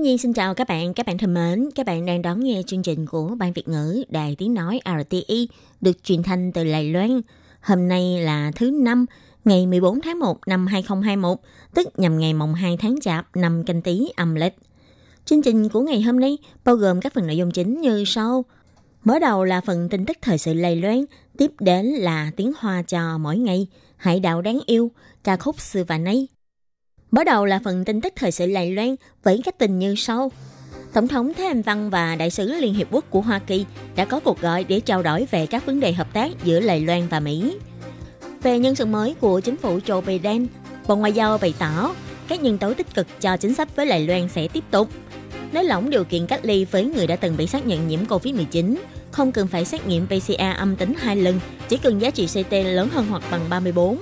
[0.00, 2.82] Nhi xin chào các bạn, các bạn thân mến, các bạn đang đón nghe chương
[2.82, 5.48] trình của Ban Việt ngữ Đài Tiếng Nói RTI
[5.80, 7.20] được truyền thanh từ Lài Loan.
[7.60, 9.06] Hôm nay là thứ năm,
[9.44, 11.38] ngày 14 tháng 1 năm 2021,
[11.74, 14.54] tức nhằm ngày mùng 2 tháng Chạp năm canh tí âm lịch.
[15.24, 18.44] Chương trình của ngày hôm nay bao gồm các phần nội dung chính như sau.
[19.04, 21.04] Mở đầu là phần tin tức thời sự Lài Loan,
[21.38, 24.90] tiếp đến là tiếng hoa cho mỗi ngày, hải đạo đáng yêu,
[25.24, 26.26] ca khúc xưa và nay.
[27.10, 30.32] Mở đầu là phần tin tức thời sự Lài Loan với các tình như sau.
[30.92, 34.04] Tổng thống Thái Anh Văn và Đại sứ Liên Hiệp Quốc của Hoa Kỳ đã
[34.04, 37.08] có cuộc gọi để trao đổi về các vấn đề hợp tác giữa Lài Loan
[37.08, 37.56] và Mỹ.
[38.42, 40.46] Về nhân sự mới của chính phủ Joe Biden,
[40.86, 41.94] Bộ Ngoại giao bày tỏ
[42.28, 44.88] các nhân tố tích cực cho chính sách với Lài Loan sẽ tiếp tục.
[45.52, 48.76] Nới lỏng điều kiện cách ly với người đã từng bị xác nhận nhiễm COVID-19,
[49.10, 52.52] không cần phải xét nghiệm PCR âm tính hai lần, chỉ cần giá trị CT
[52.52, 53.98] lớn hơn hoặc bằng 34.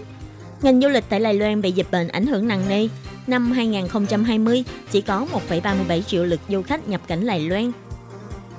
[0.63, 2.89] Ngành du lịch tại Đài Loan bị dịch bệnh ảnh hưởng nặng nề.
[3.27, 7.73] Năm 2020, chỉ có 1,37 triệu lượt du khách nhập cảnh Đài Loan.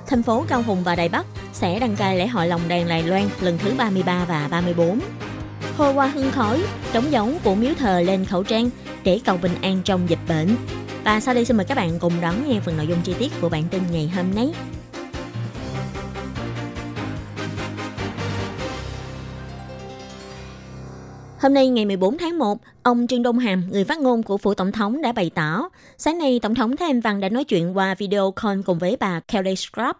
[0.06, 3.02] Thành phố Cao Hùng và Đài Bắc sẽ đăng cai lễ hội lồng đèn Đài
[3.02, 5.00] Loan lần thứ 33 và 34.
[5.76, 8.70] Hô hoa hương khói, đóng dấu của miếu thờ lên khẩu trang
[9.04, 10.56] để cầu bình an trong dịch bệnh.
[11.04, 13.32] Và sau đây xin mời các bạn cùng đón nghe phần nội dung chi tiết
[13.40, 14.52] của bản tin ngày hôm nay.
[21.40, 24.54] Hôm nay ngày 14 tháng 1, ông Trương Đông Hàm, người phát ngôn của phủ
[24.54, 27.76] tổng thống đã bày tỏ, sáng nay tổng thống Thái Anh Văn đã nói chuyện
[27.76, 29.96] qua video call cùng với bà Kelly Scrub,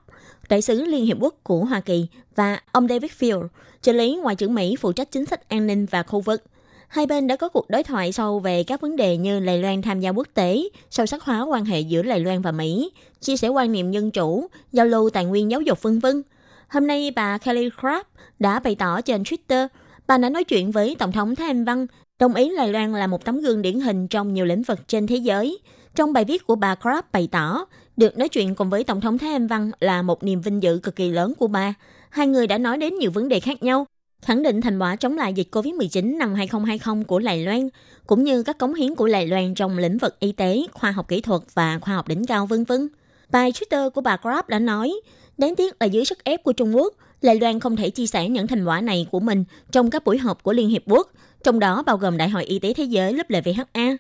[0.49, 3.49] đại sứ Liên Hiệp Quốc của Hoa Kỳ và ông David Field,
[3.83, 6.43] trợ lý Ngoại trưởng Mỹ phụ trách chính sách an ninh và khu vực.
[6.89, 9.83] Hai bên đã có cuộc đối thoại sâu về các vấn đề như Lài Loan
[9.83, 12.91] tham gia quốc tế, sâu sắc hóa quan hệ giữa Lài Loan và Mỹ,
[13.21, 16.23] chia sẻ quan niệm dân chủ, giao lưu tài nguyên giáo dục vân vân.
[16.69, 18.07] Hôm nay bà Kelly Crabb
[18.39, 19.69] đã bày tỏ trên Twitter,
[20.11, 21.87] bà đã nói chuyện với Tổng thống Thái Anh Văn,
[22.19, 25.07] đồng ý Đài Loan là một tấm gương điển hình trong nhiều lĩnh vực trên
[25.07, 25.59] thế giới.
[25.95, 27.65] Trong bài viết của bà Crab bày tỏ,
[27.97, 30.79] được nói chuyện cùng với Tổng thống Thái Anh Văn là một niềm vinh dự
[30.83, 31.75] cực kỳ lớn của bà.
[32.11, 33.87] Hai người đã nói đến nhiều vấn đề khác nhau,
[34.23, 37.69] khẳng định thành quả chống lại dịch COVID-19 năm 2020 của Lài Loan,
[38.07, 41.09] cũng như các cống hiến của Lài Loan trong lĩnh vực y tế, khoa học
[41.09, 42.89] kỹ thuật và khoa học đỉnh cao vân vân.
[43.33, 44.93] Bài Twitter của bà Grab đã nói,
[45.39, 48.29] đáng tiếc là dưới sức ép của Trung Quốc, Đài Loan không thể chia sẻ
[48.29, 51.11] những thành quả này của mình trong các buổi họp của Liên Hiệp Quốc,
[51.43, 53.97] trong đó bao gồm Đại hội Y tế Thế giới lớp LVHA.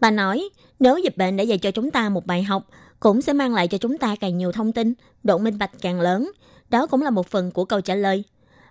[0.00, 0.48] Bà nói,
[0.80, 2.68] nếu dịch bệnh đã dạy cho chúng ta một bài học,
[3.00, 6.00] cũng sẽ mang lại cho chúng ta càng nhiều thông tin, độ minh bạch càng
[6.00, 6.30] lớn.
[6.70, 8.24] Đó cũng là một phần của câu trả lời.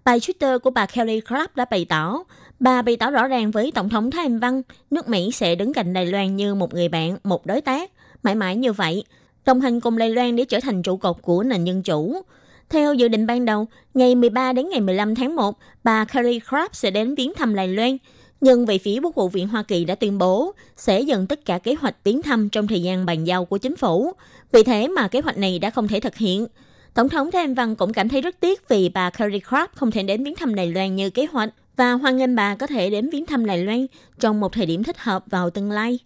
[0.05, 2.23] Bài Twitter của bà Kelly Craft đã bày tỏ,
[2.59, 4.61] bà bày tỏ rõ ràng với Tổng thống Thái Anh Văn,
[4.91, 7.91] nước Mỹ sẽ đứng cạnh Đài Loan như một người bạn, một đối tác,
[8.23, 9.03] mãi mãi như vậy,
[9.45, 12.21] đồng hành cùng Đài Loan để trở thành trụ cột của nền dân chủ.
[12.69, 16.75] Theo dự định ban đầu, ngày 13 đến ngày 15 tháng 1, bà Carrie Crabb
[16.75, 17.97] sẽ đến viếng thăm Đài Loan.
[18.41, 21.57] Nhưng về phía Quốc vụ viện Hoa Kỳ đã tuyên bố sẽ dừng tất cả
[21.57, 24.11] kế hoạch viếng thăm trong thời gian bàn giao của chính phủ.
[24.51, 26.45] Vì thế mà kế hoạch này đã không thể thực hiện.
[26.93, 29.91] Tổng thống Thái Anh Văn cũng cảm thấy rất tiếc vì bà Carrie Crabb không
[29.91, 32.89] thể đến viếng thăm Đài Loan như kế hoạch và hoan nghênh bà có thể
[32.89, 33.85] đến viếng thăm Đài Loan
[34.19, 35.99] trong một thời điểm thích hợp vào tương lai.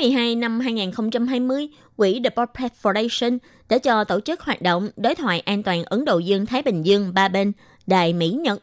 [0.00, 3.38] 12 năm 2020, quỹ The Portrait Foundation
[3.68, 7.14] đã cho tổ chức hoạt động đối thoại an toàn Ấn Độ Dương-Thái Bình Dương
[7.14, 7.52] ba bên,
[7.86, 8.62] Đài Mỹ-Nhật.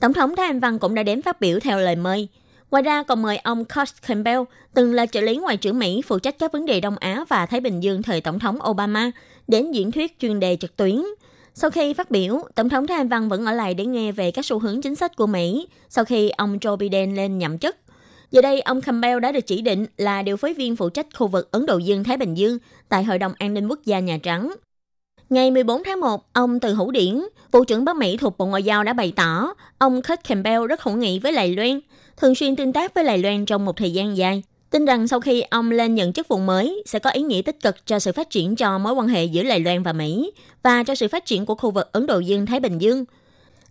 [0.00, 2.28] Tổng thống Thái Anh Văn cũng đã đến phát biểu theo lời mời.
[2.70, 4.40] Ngoài ra còn mời ông Kurt Campbell,
[4.74, 7.46] từng là trợ lý ngoại trưởng Mỹ phụ trách các vấn đề Đông Á và
[7.46, 9.10] Thái Bình Dương thời Tổng thống Obama,
[9.48, 11.02] đến diễn thuyết chuyên đề trực tuyến.
[11.54, 14.30] Sau khi phát biểu, Tổng thống Thái Anh Văn vẫn ở lại để nghe về
[14.30, 17.76] các xu hướng chính sách của Mỹ sau khi ông Joe Biden lên nhậm chức.
[18.30, 21.28] Giờ đây, ông Campbell đã được chỉ định là điều phối viên phụ trách khu
[21.28, 22.58] vực Ấn Độ Dương-Thái Bình Dương
[22.88, 24.54] tại Hội đồng An ninh Quốc gia Nhà Trắng.
[25.30, 27.22] Ngày 14 tháng 1, ông Từ Hữu Điển,
[27.52, 30.82] Bộ trưởng Bắc Mỹ thuộc Bộ Ngoại giao đã bày tỏ ông Kurt Campbell rất
[30.82, 31.80] hữu nghị với Đài Loan,
[32.16, 34.42] thường xuyên tương tác với Đài Loan trong một thời gian dài.
[34.70, 37.60] Tin rằng sau khi ông lên nhận chức vụ mới sẽ có ý nghĩa tích
[37.62, 40.32] cực cho sự phát triển cho mối quan hệ giữa Đài Loan và Mỹ
[40.62, 43.04] và cho sự phát triển của khu vực Ấn Độ Dương-Thái Bình Dương.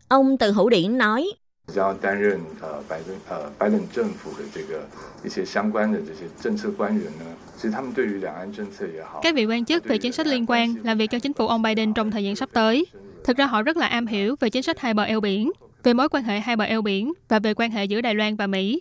[0.08, 1.32] Ông Từ Hữu Điển nói,
[1.75, 4.87] 要担任呃拜登呃拜登政府的这个
[5.25, 7.25] 一些相关的这些政策官员呢，
[7.57, 11.63] 其实他们对于两岸政策也好， Các vị quan chức về chính sách liên quan làm việc cho chính phủ ông
[11.63, 12.87] Biden trong thời gian sắp tới.
[13.25, 15.51] Thực ra họ rất là am hiểu về chính sách hai bờ eo biển,
[15.83, 18.37] về mối quan hệ hai bờ eo biển và về quan hệ giữa Đài Loan
[18.37, 18.81] và Mỹ.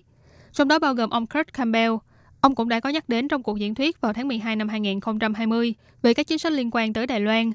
[0.53, 1.93] trong đó bao gồm ông Kurt Campbell.
[2.41, 5.75] Ông cũng đã có nhắc đến trong cuộc diễn thuyết vào tháng 12 năm 2020
[6.01, 7.51] về các chính sách liên quan tới Đài Loan.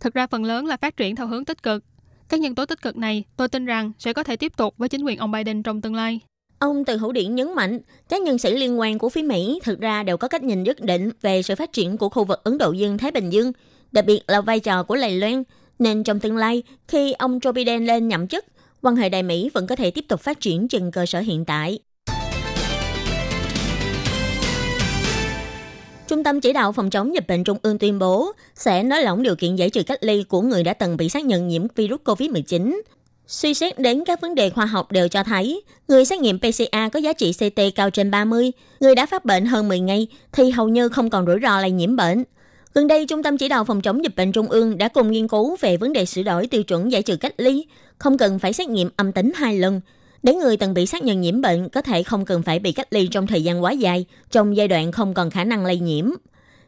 [0.00, 1.84] Thực ra phần lớn là phát triển theo hướng tích cực.
[2.29, 4.89] các nhân tố tích cực này tôi tin rằng sẽ có thể tiếp tục với
[4.89, 6.19] chính quyền ông Biden trong tương lai.
[6.59, 7.79] Ông Từ Hữu Điển nhấn mạnh,
[8.09, 10.81] các nhân sĩ liên quan của phía Mỹ thực ra đều có cách nhìn nhất
[10.81, 13.51] định về sự phát triển của khu vực Ấn Độ Dương-Thái Bình Dương,
[13.91, 15.43] đặc biệt là vai trò của Đài Loan.
[15.79, 18.45] Nên trong tương lai, khi ông Joe Biden lên nhậm chức,
[18.81, 21.45] quan hệ Đài Mỹ vẫn có thể tiếp tục phát triển trên cơ sở hiện
[21.45, 21.79] tại.
[26.09, 29.23] Trung tâm chỉ đạo phòng chống dịch bệnh Trung ương tuyên bố sẽ nới lỏng
[29.23, 31.99] điều kiện giải trừ cách ly của người đã từng bị xác nhận nhiễm virus
[32.05, 32.81] COVID-19.
[33.27, 36.75] Suy xét đến các vấn đề khoa học đều cho thấy, người xét nghiệm PCR
[36.93, 40.49] có giá trị CT cao trên 30, người đã phát bệnh hơn 10 ngày thì
[40.49, 42.23] hầu như không còn rủi ro lây nhiễm bệnh.
[42.73, 45.27] Gần đây, Trung tâm Chỉ đạo Phòng chống dịch bệnh Trung ương đã cùng nghiên
[45.27, 47.65] cứu về vấn đề sửa đổi tiêu chuẩn giải trừ cách ly,
[47.97, 49.81] không cần phải xét nghiệm âm tính hai lần,
[50.23, 52.93] để người từng bị xác nhận nhiễm bệnh có thể không cần phải bị cách
[52.93, 56.09] ly trong thời gian quá dài, trong giai đoạn không còn khả năng lây nhiễm.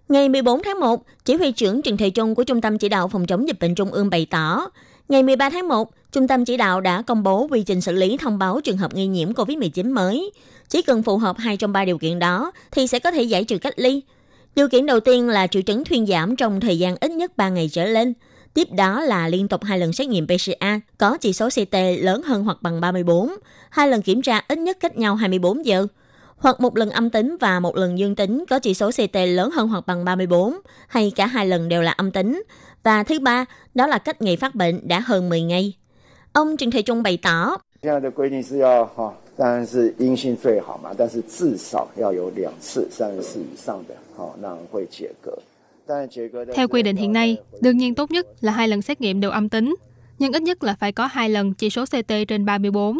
[0.10, 3.08] Ngày 14 tháng 1, Chỉ huy trưởng Trần Thầy Trung của Trung tâm Chỉ đạo
[3.08, 4.68] Phòng chống dịch bệnh Trung ương bày tỏ,
[5.10, 8.18] ngày 13 tháng 1, Trung tâm Chỉ đạo đã công bố quy trình xử lý
[8.18, 10.32] thông báo trường hợp nghi nhiễm COVID-19 mới.
[10.70, 13.44] Chỉ cần phù hợp hai trong ba điều kiện đó thì sẽ có thể giải
[13.44, 14.02] trừ cách ly.
[14.56, 17.50] Điều kiện đầu tiên là triệu chứng thuyên giảm trong thời gian ít nhất 3
[17.50, 18.14] ngày trở lên.
[18.54, 20.66] Tiếp đó là liên tục hai lần xét nghiệm PCR
[20.98, 23.30] có chỉ số CT lớn hơn hoặc bằng 34,
[23.70, 25.88] hai lần kiểm tra ít nhất cách nhau 24 giờ,
[26.38, 29.52] hoặc một lần âm tính và một lần dương tính có chỉ số CT lớn
[29.52, 30.54] hơn hoặc bằng 34,
[30.88, 32.44] hay cả hai lần đều là âm tính.
[32.84, 35.74] Và thứ ba, đó là cách ngày phát bệnh đã hơn 10 ngày.
[36.34, 37.58] Ông Trần Thị Trung bày tỏ,
[46.54, 49.32] theo quy định hiện nay, đương nhiên tốt nhất là hai lần xét nghiệm đều
[49.32, 49.76] âm tính,
[50.20, 52.98] nhưng ít nhất là phải có hai lần chỉ số CT trên 34.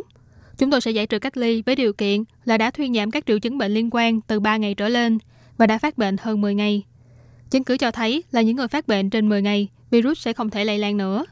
[0.58, 3.26] Chúng tôi sẽ giải trừ cách ly với điều kiện là đã thuyên giảm các
[3.28, 5.18] triệu chứng bệnh liên quan từ 3 ngày trở lên
[5.58, 6.84] và đã phát bệnh hơn 10 ngày.
[7.50, 10.50] Chứng cứ cho thấy là những người phát bệnh trên 10 ngày, virus sẽ không
[10.50, 11.26] thể lây lan nữa.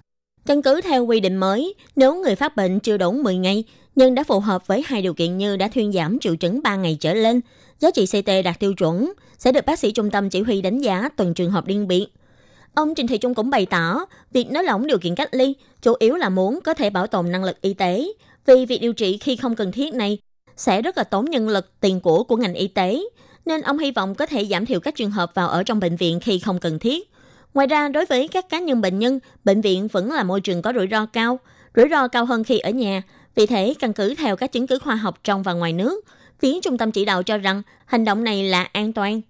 [0.46, 3.64] Căn cứ theo quy định mới, nếu người phát bệnh chưa đủ 10 ngày
[4.00, 6.76] nhưng đã phù hợp với hai điều kiện như đã thuyên giảm triệu chứng 3
[6.76, 7.42] ngày trở lên,
[7.80, 10.80] giá trị CT đạt tiêu chuẩn, sẽ được bác sĩ trung tâm chỉ huy đánh
[10.80, 12.08] giá từng trường hợp riêng biệt.
[12.74, 15.94] Ông Trình Thị Trung cũng bày tỏ, việc nới lỏng điều kiện cách ly chủ
[16.00, 18.08] yếu là muốn có thể bảo tồn năng lực y tế,
[18.46, 20.18] vì việc điều trị khi không cần thiết này
[20.58, 23.02] sẽ rất là tốn nhân lực, tiền của của ngành y tế,
[23.46, 25.96] nên ông hy vọng có thể giảm thiểu các trường hợp vào ở trong bệnh
[25.96, 27.10] viện khi không cần thiết.
[27.54, 30.62] Ngoài ra, đối với các cá nhân bệnh nhân, bệnh viện vẫn là môi trường
[30.62, 31.40] có rủi ro cao,
[31.76, 33.02] rủi ro cao hơn khi ở nhà.
[33.36, 36.06] Vì thế, căn cứ theo các chứng cứ khoa học trong và ngoài nước,
[36.40, 39.22] phía trung tâm chỉ đạo cho rằng hành động này là an toàn.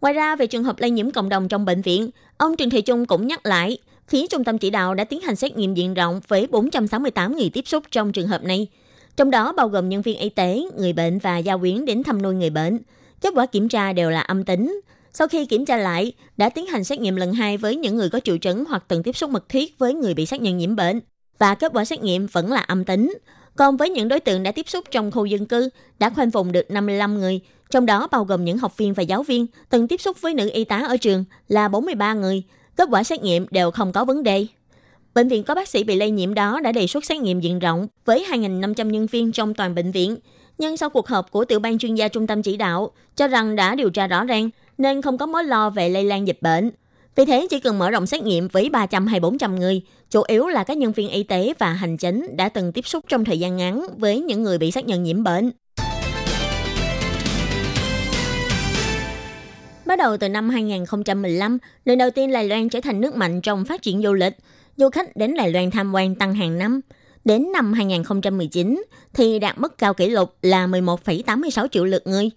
[0.00, 2.82] Ngoài ra, về trường hợp lây nhiễm cộng đồng trong bệnh viện, ông Trần Thị
[2.82, 3.78] Trung cũng nhắc lại,
[4.08, 7.50] phía trung tâm chỉ đạo đã tiến hành xét nghiệm diện rộng với 468 người
[7.50, 8.66] tiếp xúc trong trường hợp này.
[9.16, 12.22] Trong đó bao gồm nhân viên y tế, người bệnh và gia quyến đến thăm
[12.22, 12.78] nuôi người bệnh.
[13.20, 14.80] Kết quả kiểm tra đều là âm tính.
[15.12, 18.10] Sau khi kiểm tra lại, đã tiến hành xét nghiệm lần hai với những người
[18.10, 20.76] có triệu chứng hoặc từng tiếp xúc mật thiết với người bị xác nhận nhiễm
[20.76, 21.00] bệnh.
[21.38, 23.18] Và kết quả xét nghiệm vẫn là âm tính.
[23.60, 25.68] Còn với những đối tượng đã tiếp xúc trong khu dân cư,
[25.98, 27.40] đã khoanh vùng được 55 người,
[27.70, 30.50] trong đó bao gồm những học viên và giáo viên từng tiếp xúc với nữ
[30.52, 32.42] y tá ở trường là 43 người.
[32.76, 34.46] Kết quả xét nghiệm đều không có vấn đề.
[35.14, 37.58] Bệnh viện có bác sĩ bị lây nhiễm đó đã đề xuất xét nghiệm diện
[37.58, 40.16] rộng với 2.500 nhân viên trong toàn bệnh viện.
[40.58, 43.56] Nhưng sau cuộc họp của tiểu ban chuyên gia trung tâm chỉ đạo cho rằng
[43.56, 46.70] đã điều tra rõ ràng nên không có mối lo về lây lan dịch bệnh.
[47.20, 50.46] Vì thế chỉ cần mở rộng xét nghiệm với 300 hay 400 người, chủ yếu
[50.46, 53.40] là các nhân viên y tế và hành chính đã từng tiếp xúc trong thời
[53.40, 55.50] gian ngắn với những người bị xác nhận nhiễm bệnh.
[59.86, 63.64] Bắt đầu từ năm 2015, lần đầu tiên Đài Loan trở thành nước mạnh trong
[63.64, 64.34] phát triển du lịch.
[64.76, 66.80] Du khách đến Đài Loan tham quan tăng hàng năm.
[67.24, 72.30] Đến năm 2019 thì đạt mức cao kỷ lục là 11,86 triệu lượt người.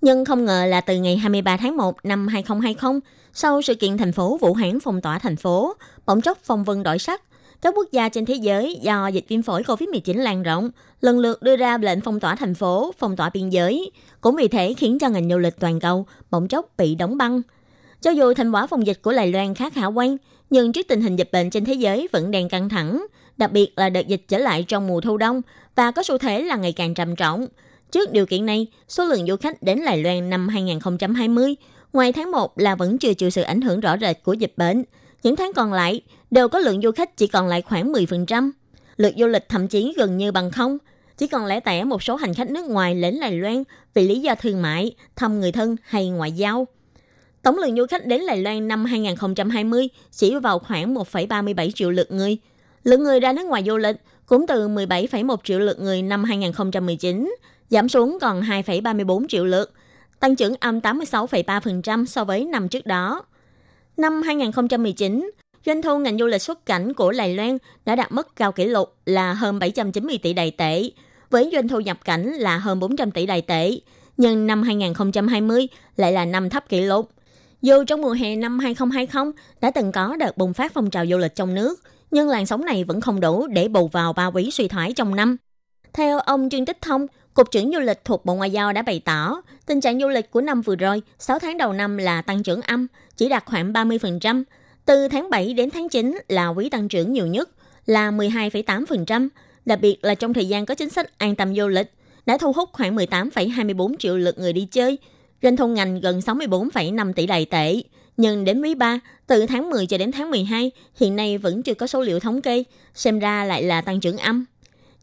[0.00, 3.00] Nhưng không ngờ là từ ngày 23 tháng 1 năm 2020,
[3.32, 5.74] sau sự kiện thành phố Vũ Hán phong tỏa thành phố,
[6.06, 7.22] bỗng chốc phong vân đổi sắc.
[7.62, 11.42] Các quốc gia trên thế giới do dịch viêm phổi COVID-19 lan rộng, lần lượt
[11.42, 13.90] đưa ra lệnh phong tỏa thành phố, phong tỏa biên giới.
[14.20, 17.42] Cũng vì thế khiến cho ngành du lịch toàn cầu bỗng chốc bị đóng băng.
[18.02, 20.16] Cho dù thành quả phòng dịch của Đài Loan khá khả quan,
[20.50, 23.72] nhưng trước tình hình dịch bệnh trên thế giới vẫn đang căng thẳng, đặc biệt
[23.76, 25.42] là đợt dịch trở lại trong mùa thu đông
[25.74, 27.46] và có xu thế là ngày càng trầm trọng.
[27.90, 31.54] Trước điều kiện này, số lượng du khách đến Đài Loan năm 2020
[31.92, 34.84] ngoài tháng 1 là vẫn chưa chịu sự ảnh hưởng rõ rệt của dịch bệnh.
[35.22, 38.50] Những tháng còn lại đều có lượng du khách chỉ còn lại khoảng 10%.
[38.96, 40.78] Lượt du lịch thậm chí gần như bằng không.
[41.16, 43.64] Chỉ còn lẻ tẻ một số hành khách nước ngoài đến Đài Loan
[43.94, 46.66] vì lý do thương mại, thăm người thân hay ngoại giao.
[47.42, 52.12] Tổng lượng du khách đến Đài Loan năm 2020 chỉ vào khoảng 1,37 triệu lượt
[52.12, 52.38] người.
[52.84, 57.34] Lượng người ra nước ngoài du lịch cũng từ 17,1 triệu lượt người năm 2019
[57.70, 59.72] giảm xuống còn 2,34 triệu lượt,
[60.20, 63.24] tăng trưởng âm 86,3% so với năm trước đó.
[63.96, 65.30] Năm 2019,
[65.66, 68.64] doanh thu ngành du lịch xuất cảnh của Đài Loan đã đạt mức cao kỷ
[68.64, 70.90] lục là hơn 790 tỷ đài tệ,
[71.30, 73.70] với doanh thu nhập cảnh là hơn 400 tỷ đài tệ,
[74.16, 77.10] nhưng năm 2020 lại là năm thấp kỷ lục.
[77.62, 81.18] Dù trong mùa hè năm 2020 đã từng có đợt bùng phát phong trào du
[81.18, 84.50] lịch trong nước, nhưng làn sóng này vẫn không đủ để bù vào ba quý
[84.50, 85.36] suy thoái trong năm.
[85.92, 87.06] Theo ông Trương Tích Thông,
[87.38, 90.30] Cục trưởng du lịch thuộc Bộ Ngoại giao đã bày tỏ, tình trạng du lịch
[90.30, 93.72] của năm vừa rồi, 6 tháng đầu năm là tăng trưởng âm, chỉ đạt khoảng
[93.72, 94.44] 30%.
[94.84, 97.50] Từ tháng 7 đến tháng 9 là quý tăng trưởng nhiều nhất,
[97.86, 99.28] là 12,8%.
[99.64, 101.92] Đặc biệt là trong thời gian có chính sách an tâm du lịch,
[102.26, 104.98] đã thu hút khoảng 18,24 triệu lượt người đi chơi,
[105.42, 107.74] doanh thu ngành gần 64,5 tỷ đài tệ.
[108.16, 111.74] Nhưng đến quý 3, từ tháng 10 cho đến tháng 12, hiện nay vẫn chưa
[111.74, 112.64] có số liệu thống kê,
[112.94, 114.44] xem ra lại là tăng trưởng âm.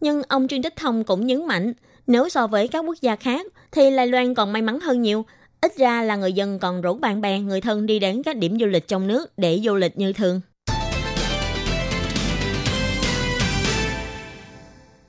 [0.01, 1.73] Nhưng ông Trương Tích Thông cũng nhấn mạnh,
[2.07, 5.25] nếu so với các quốc gia khác, thì Lai Loan còn may mắn hơn nhiều.
[5.61, 8.59] Ít ra là người dân còn rủ bạn bè, người thân đi đến các điểm
[8.59, 10.41] du lịch trong nước để du lịch như thường.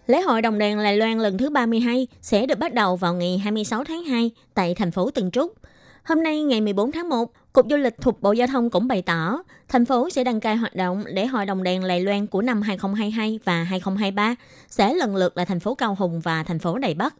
[0.07, 3.39] Lễ hội đồng đèn Lai Loan lần thứ 32 sẽ được bắt đầu vào ngày
[3.39, 5.53] 26 tháng 2 tại thành phố Tân Trúc.
[6.05, 9.03] Hôm nay ngày 14 tháng 1, Cục Du lịch thuộc Bộ Giao thông cũng bày
[9.03, 12.43] tỏ, thành phố sẽ đăng cai hoạt động lễ hội đồng đèn Lầy Loan của
[12.43, 14.35] năm 2022 và 2023
[14.69, 17.15] sẽ lần lượt là thành phố Cao Hùng và thành phố Đài Bắc.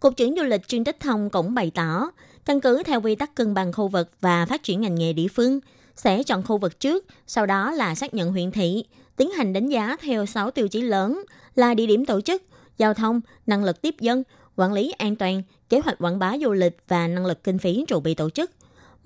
[0.00, 2.10] Cục trưởng Du lịch Trương Tích Thông cũng bày tỏ,
[2.44, 5.28] căn cứ theo quy tắc cân bằng khu vực và phát triển ngành nghề địa
[5.28, 5.60] phương,
[5.96, 8.84] sẽ chọn khu vực trước, sau đó là xác nhận huyện thị,
[9.16, 11.22] tiến hành đánh giá theo 6 tiêu chí lớn
[11.54, 12.42] là địa điểm tổ chức,
[12.78, 14.22] giao thông, năng lực tiếp dân,
[14.56, 17.84] quản lý an toàn, kế hoạch quảng bá du lịch và năng lực kinh phí
[17.88, 18.50] trụ bị tổ chức.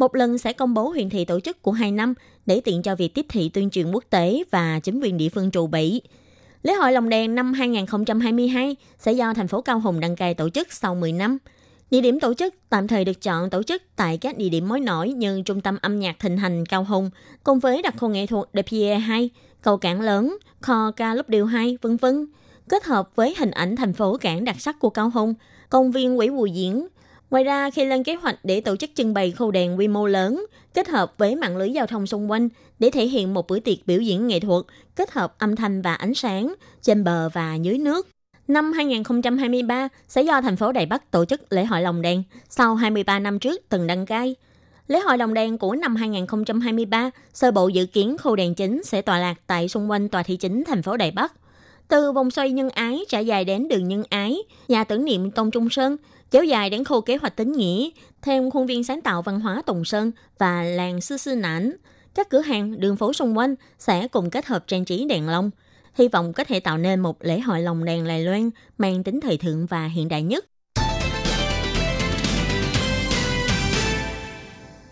[0.00, 2.14] Một lần sẽ công bố huyện thị tổ chức của hai năm
[2.46, 5.50] để tiện cho việc tiếp thị tuyên truyền quốc tế và chính quyền địa phương
[5.50, 6.02] trụ bị.
[6.62, 10.48] Lễ hội Lồng Đèn năm 2022 sẽ do thành phố Cao Hùng đăng cai tổ
[10.48, 11.38] chức sau 10 năm.
[11.90, 14.80] Địa điểm tổ chức tạm thời được chọn tổ chức tại các địa điểm mới
[14.80, 17.10] nổi như Trung tâm âm nhạc thịnh hành Cao Hùng,
[17.44, 19.30] cùng với đặc khu nghệ thuật The Pierre 2,
[19.62, 22.26] cầu cảng lớn, kho ca lúc điều 2, vân vân
[22.68, 25.34] kết hợp với hình ảnh thành phố cảng đặc sắc của Cao Hùng,
[25.70, 26.86] công viên quỷ Bùi Diễn.
[27.30, 30.06] Ngoài ra, khi lên kế hoạch để tổ chức trưng bày khâu đèn quy mô
[30.06, 33.60] lớn, kết hợp với mạng lưới giao thông xung quanh để thể hiện một bữa
[33.60, 34.64] tiệc biểu diễn nghệ thuật,
[34.96, 38.08] kết hợp âm thanh và ánh sáng trên bờ và dưới nước.
[38.48, 42.74] Năm 2023 sẽ do thành phố Đài Bắc tổ chức lễ hội lồng đèn sau
[42.74, 44.34] 23 năm trước từng đăng cai.
[44.88, 49.02] Lễ hội lồng đèn của năm 2023, sơ bộ dự kiến khu đèn chính sẽ
[49.02, 51.32] tọa lạc tại xung quanh tòa thị chính thành phố Đài Bắc.
[51.88, 55.50] Từ vòng xoay nhân ái trải dài đến đường nhân ái, nhà tưởng niệm Tôn
[55.50, 55.96] Trung Sơn,
[56.30, 57.90] kéo dài đến khâu kế hoạch tính nghĩa,
[58.22, 61.76] thêm khuôn viên sáng tạo văn hóa Tùng Sơn và làng Sư Sư Nản.
[62.14, 65.50] Các cửa hàng, đường phố xung quanh sẽ cùng kết hợp trang trí đèn lông.
[65.94, 69.20] Hy vọng có thể tạo nên một lễ hội lồng đèn Đài Loan mang tính
[69.20, 70.44] thời thượng và hiện đại nhất.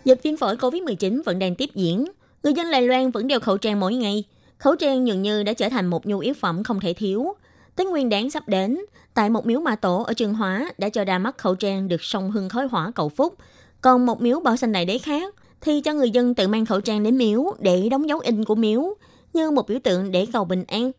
[0.05, 2.05] Dịch viêm phổi COVID-19 vẫn đang tiếp diễn.
[2.43, 4.23] Người dân Đài Loan vẫn đeo khẩu trang mỗi ngày–
[4.59, 7.35] Khẩu trang dường như đã trở thành một nhu yếu phẩm không thể thiếu.
[7.75, 8.79] Tết Nguyên đáng sắp đến,
[9.13, 12.03] tại một miếu mã tổ ở Trường Hóa đã cho ra mắt khẩu trang được
[12.03, 13.35] sông hương khói hỏa cầu phúc.
[13.81, 16.81] Còn một miếu bảo xanh đại đế khác thì cho người dân tự mang khẩu
[16.81, 18.93] trang đến miếu để đóng dấu in của miếu
[19.33, 20.91] như một biểu tượng để cầu bình an.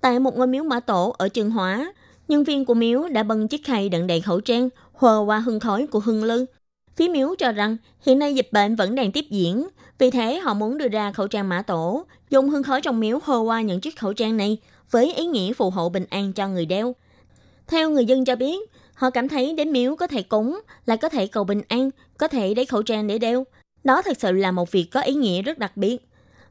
[0.00, 1.92] Tại một ngôi miếu mã tổ ở Trường Hóa,
[2.28, 5.60] nhân viên của miếu đã bưng chiếc khay đựng đầy khẩu trang hòa qua hương
[5.60, 6.46] khói của hương lư.
[6.96, 10.54] Phía miếu cho rằng hiện nay dịch bệnh vẫn đang tiếp diễn, vì thế họ
[10.54, 13.80] muốn đưa ra khẩu trang mã tổ, dùng hương khói trong miếu hô qua những
[13.80, 14.58] chiếc khẩu trang này
[14.92, 16.94] với ý nghĩa phù hộ bình an cho người đeo.
[17.66, 21.08] Theo người dân cho biết, họ cảm thấy đến miếu có thể cúng, lại có
[21.08, 23.44] thể cầu bình an, có thể lấy khẩu trang để đeo.
[23.84, 26.08] Đó thật sự là một việc có ý nghĩa rất đặc biệt.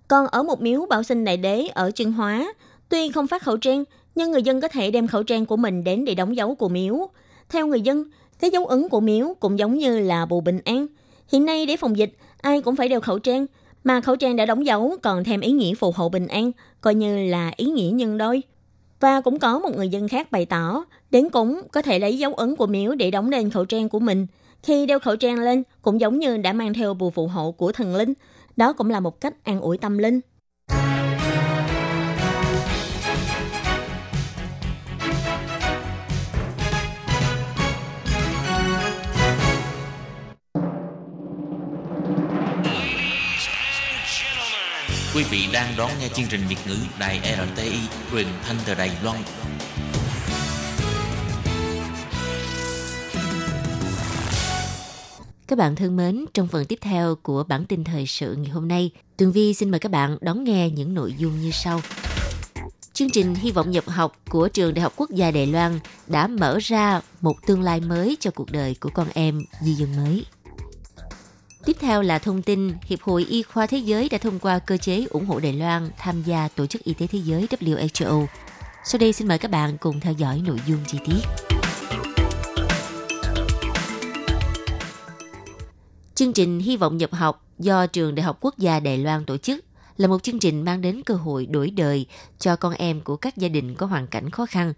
[0.07, 2.53] Còn ở một miếu bảo sinh đại đế ở Trương Hóa,
[2.89, 3.83] tuy không phát khẩu trang,
[4.15, 6.69] nhưng người dân có thể đem khẩu trang của mình đến để đóng dấu của
[6.69, 7.09] miếu.
[7.49, 8.03] Theo người dân,
[8.39, 10.87] cái dấu ấn của miếu cũng giống như là bù bình an.
[11.31, 13.45] Hiện nay để phòng dịch, ai cũng phải đeo khẩu trang,
[13.83, 16.95] mà khẩu trang đã đóng dấu còn thêm ý nghĩa phù hộ bình an, coi
[16.95, 18.41] như là ý nghĩa nhân đôi.
[18.99, 22.33] Và cũng có một người dân khác bày tỏ, đến cúng có thể lấy dấu
[22.33, 24.27] ấn của miếu để đóng lên khẩu trang của mình.
[24.63, 27.71] Khi đeo khẩu trang lên cũng giống như đã mang theo bùa phù hộ của
[27.71, 28.13] thần linh.
[28.57, 30.19] Đó cũng là một cách an ủi tâm linh.
[45.21, 47.79] Quý vị đang đón nghe chương trình Việt ngữ Đài RTI
[48.11, 49.17] truyền thanh từ Đài Loan.
[55.47, 58.67] Các bạn thân mến, trong phần tiếp theo của bản tin thời sự ngày hôm
[58.67, 61.81] nay, Tường Vi xin mời các bạn đón nghe những nội dung như sau.
[62.93, 66.27] chương trình Hy vọng nhập học của trường Đại học Quốc gia Đài Loan đã
[66.27, 70.25] mở ra một tương lai mới cho cuộc đời của con em di dân mới.
[71.65, 74.77] Tiếp theo là thông tin Hiệp hội Y khoa Thế giới đã thông qua cơ
[74.77, 78.25] chế ủng hộ Đài Loan tham gia Tổ chức Y tế Thế giới WHO.
[78.85, 81.21] Sau đây xin mời các bạn cùng theo dõi nội dung chi tiết.
[86.15, 89.37] Chương trình Hy vọng nhập học do Trường Đại học Quốc gia Đài Loan tổ
[89.37, 89.65] chức
[89.97, 92.05] là một chương trình mang đến cơ hội đổi đời
[92.39, 94.73] cho con em của các gia đình có hoàn cảnh khó khăn.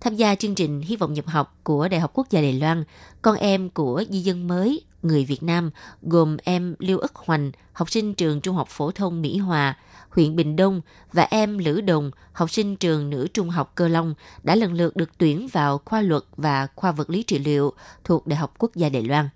[0.00, 2.84] Tham gia chương trình Hy vọng nhập học của Đại học Quốc gia Đài Loan,
[3.22, 5.70] con em của di dân mới người Việt Nam
[6.02, 9.76] gồm em Lưu Ức Hoành, học sinh trường Trung học phổ thông Mỹ Hòa,
[10.10, 10.80] huyện Bình Đông
[11.12, 14.96] và em Lữ Đồng, học sinh trường nữ trung học Cơ Long đã lần lượt
[14.96, 17.72] được tuyển vào khoa luật và khoa vật lý trị liệu
[18.04, 19.28] thuộc Đại học Quốc gia Đài Loan.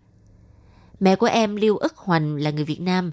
[1.00, 3.10] Mẹ của em Lưu Ức Hoành là người Việt Nam.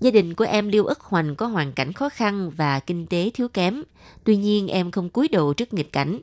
[0.00, 3.30] Gia đình của em Lưu Ức Hoành có hoàn cảnh khó khăn và kinh tế
[3.34, 3.82] thiếu kém.
[4.24, 6.20] Tuy nhiên em không cúi đầu trước nghịch cảnh.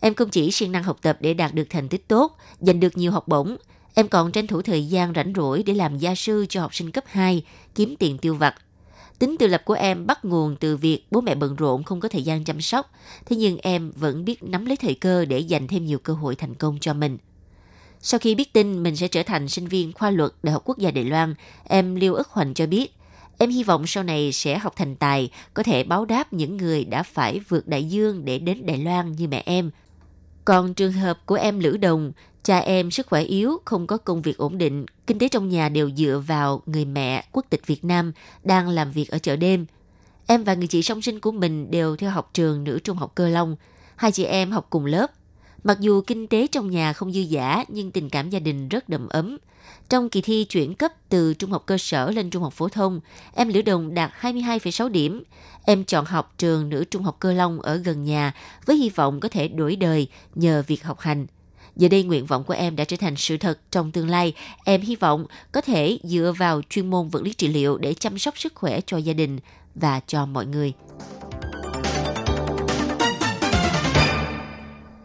[0.00, 2.96] Em không chỉ siêng năng học tập để đạt được thành tích tốt, giành được
[2.96, 3.56] nhiều học bổng,
[3.98, 6.90] em còn tranh thủ thời gian rảnh rỗi để làm gia sư cho học sinh
[6.90, 8.54] cấp 2, kiếm tiền tiêu vặt.
[9.18, 12.08] Tính tự lập của em bắt nguồn từ việc bố mẹ bận rộn không có
[12.08, 12.90] thời gian chăm sóc,
[13.26, 16.36] thế nhưng em vẫn biết nắm lấy thời cơ để dành thêm nhiều cơ hội
[16.36, 17.18] thành công cho mình.
[18.00, 20.78] Sau khi biết tin mình sẽ trở thành sinh viên khoa luật Đại học Quốc
[20.78, 21.34] gia Đài Loan,
[21.64, 22.94] em Liêu Ức Hoành cho biết,
[23.38, 26.84] em hy vọng sau này sẽ học thành tài, có thể báo đáp những người
[26.84, 29.70] đã phải vượt đại dương để đến Đài Loan như mẹ em.
[30.44, 32.12] Còn trường hợp của em Lữ Đồng,
[32.46, 35.68] cha em sức khỏe yếu, không có công việc ổn định, kinh tế trong nhà
[35.68, 38.12] đều dựa vào người mẹ quốc tịch Việt Nam
[38.44, 39.66] đang làm việc ở chợ đêm.
[40.26, 43.12] Em và người chị song sinh của mình đều theo học trường nữ trung học
[43.14, 43.56] Cơ Long.
[43.96, 45.10] Hai chị em học cùng lớp,
[45.66, 48.88] Mặc dù kinh tế trong nhà không dư giả nhưng tình cảm gia đình rất
[48.88, 49.38] đầm ấm.
[49.88, 53.00] Trong kỳ thi chuyển cấp từ trung học cơ sở lên trung học phổ thông,
[53.34, 55.22] em Liễu Đồng đạt 22,6 điểm.
[55.64, 58.32] Em chọn học trường nữ trung học cơ long ở gần nhà
[58.66, 61.26] với hy vọng có thể đổi đời nhờ việc học hành.
[61.76, 64.34] Giờ đây nguyện vọng của em đã trở thành sự thật trong tương lai.
[64.64, 68.18] Em hy vọng có thể dựa vào chuyên môn vật lý trị liệu để chăm
[68.18, 69.38] sóc sức khỏe cho gia đình
[69.74, 70.72] và cho mọi người.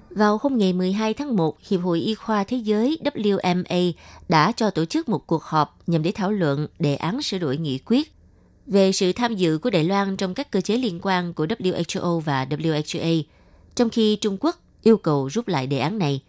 [0.09, 3.91] Vào hôm ngày 12 tháng 1, Hiệp hội Y khoa Thế giới WMA
[4.29, 7.57] đã cho tổ chức một cuộc họp nhằm để thảo luận đề án sửa đổi
[7.57, 8.11] nghị quyết
[8.67, 12.19] về sự tham dự của Đài Loan trong các cơ chế liên quan của WHO
[12.19, 13.23] và WHA,
[13.75, 16.21] trong khi Trung Quốc yêu cầu rút lại đề án này.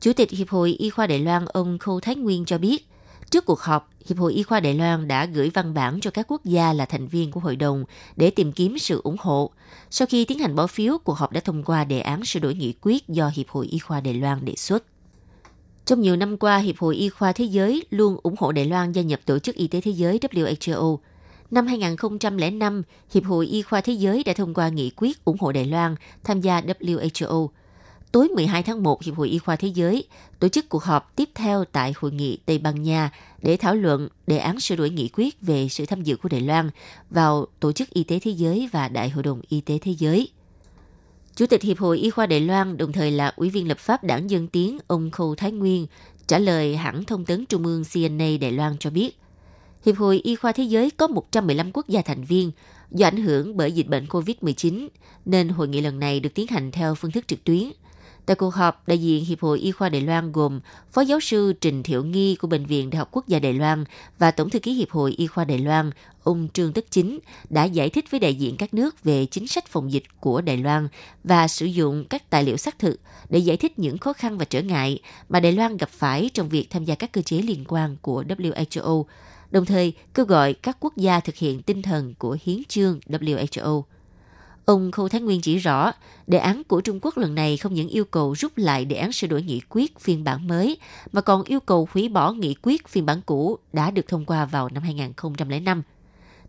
[0.00, 2.86] Chủ tịch Hiệp hội Y khoa Đài Loan ông Khâu Thái Nguyên cho biết,
[3.30, 6.26] Trước cuộc họp, Hiệp hội Y khoa Đài Loan đã gửi văn bản cho các
[6.28, 7.84] quốc gia là thành viên của hội đồng
[8.16, 9.50] để tìm kiếm sự ủng hộ.
[9.90, 12.54] Sau khi tiến hành bỏ phiếu, cuộc họp đã thông qua đề án sửa đổi
[12.54, 14.84] nghị quyết do Hiệp hội Y khoa Đài Loan đề xuất.
[15.84, 18.92] Trong nhiều năm qua, Hiệp hội Y khoa Thế giới luôn ủng hộ Đài Loan
[18.92, 20.98] gia nhập Tổ chức Y tế Thế giới WHO.
[21.50, 22.82] Năm 2005,
[23.14, 25.94] Hiệp hội Y khoa Thế giới đã thông qua nghị quyết ủng hộ Đài Loan
[26.24, 27.48] tham gia WHO–
[28.12, 30.04] tối 12 tháng 1, Hiệp hội Y khoa Thế giới
[30.38, 33.10] tổ chức cuộc họp tiếp theo tại Hội nghị Tây Ban Nha
[33.42, 36.40] để thảo luận đề án sửa đổi nghị quyết về sự tham dự của Đài
[36.40, 36.70] Loan
[37.10, 40.28] vào Tổ chức Y tế Thế giới và Đại hội đồng Y tế Thế giới.
[41.36, 44.04] Chủ tịch Hiệp hội Y khoa Đài Loan đồng thời là Ủy viên lập pháp
[44.04, 45.86] đảng Dân Tiến ông Khâu Thái Nguyên
[46.26, 49.18] trả lời hãng thông tấn Trung ương CNA Đài Loan cho biết,
[49.86, 52.50] Hiệp hội Y khoa Thế giới có 115 quốc gia thành viên,
[52.90, 54.88] do ảnh hưởng bởi dịch bệnh COVID-19,
[55.24, 57.70] nên hội nghị lần này được tiến hành theo phương thức trực tuyến–
[58.30, 60.60] Tại cuộc họp, đại diện Hiệp hội Y khoa Đài Loan gồm
[60.92, 63.84] Phó giáo sư Trình Thiệu Nghi của Bệnh viện Đại học Quốc gia Đài Loan
[64.18, 65.90] và Tổng thư ký Hiệp hội Y khoa Đài Loan,
[66.22, 69.66] ông Trương Tất Chính, đã giải thích với đại diện các nước về chính sách
[69.66, 70.88] phòng dịch của Đài Loan
[71.24, 74.44] và sử dụng các tài liệu xác thực để giải thích những khó khăn và
[74.44, 77.64] trở ngại mà Đài Loan gặp phải trong việc tham gia các cơ chế liên
[77.68, 79.04] quan của WHO,
[79.50, 83.82] đồng thời kêu gọi các quốc gia thực hiện tinh thần của hiến chương WHO.
[84.70, 85.92] Ông Khâu Thái Nguyên chỉ rõ,
[86.26, 89.12] đề án của Trung Quốc lần này không những yêu cầu rút lại đề án
[89.12, 90.78] sửa đổi nghị quyết phiên bản mới,
[91.12, 94.44] mà còn yêu cầu hủy bỏ nghị quyết phiên bản cũ đã được thông qua
[94.44, 95.82] vào năm 2005.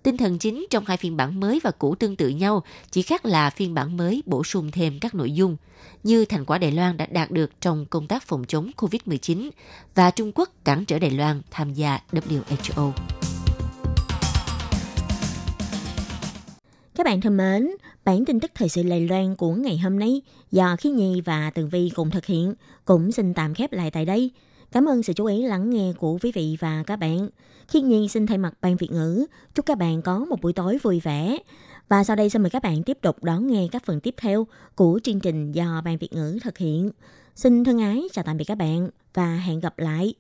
[0.04, 3.26] Tinh thần chính trong hai phiên bản mới và cũ tương tự nhau, chỉ khác
[3.26, 5.58] là phiên bản mới bổ sung thêm các nội dung
[6.04, 9.50] như thành quả Đài Loan đã đạt được trong công tác phòng chống COVID-19
[9.96, 12.92] và Trung Quốc cản trở Đài Loan tham gia WHO.
[16.96, 17.72] Các bạn thân mến,
[18.06, 21.50] bản tin tức thời sự Lầy Loan của ngày hôm nay do Khí Nhi và
[21.50, 22.54] Tường Vi cùng thực hiện
[22.86, 24.32] cũng xin tạm khép lại tại đây.
[24.72, 27.30] Cảm ơn sự chú ý lắng nghe của quý vị và các bạn.
[27.68, 30.78] Khiết Nhi xin thay mặt ban Việt ngữ, chúc các bạn có một buổi tối
[30.84, 31.38] vui vẻ.
[31.90, 34.48] Và sau đây xin mời các bạn tiếp tục đón nghe các phần tiếp theo
[34.76, 36.92] của chương trình do ban Việt ngữ thực hiện.
[37.36, 40.14] Xin thân ái chào tạm biệt các bạn và hẹn gặp lại.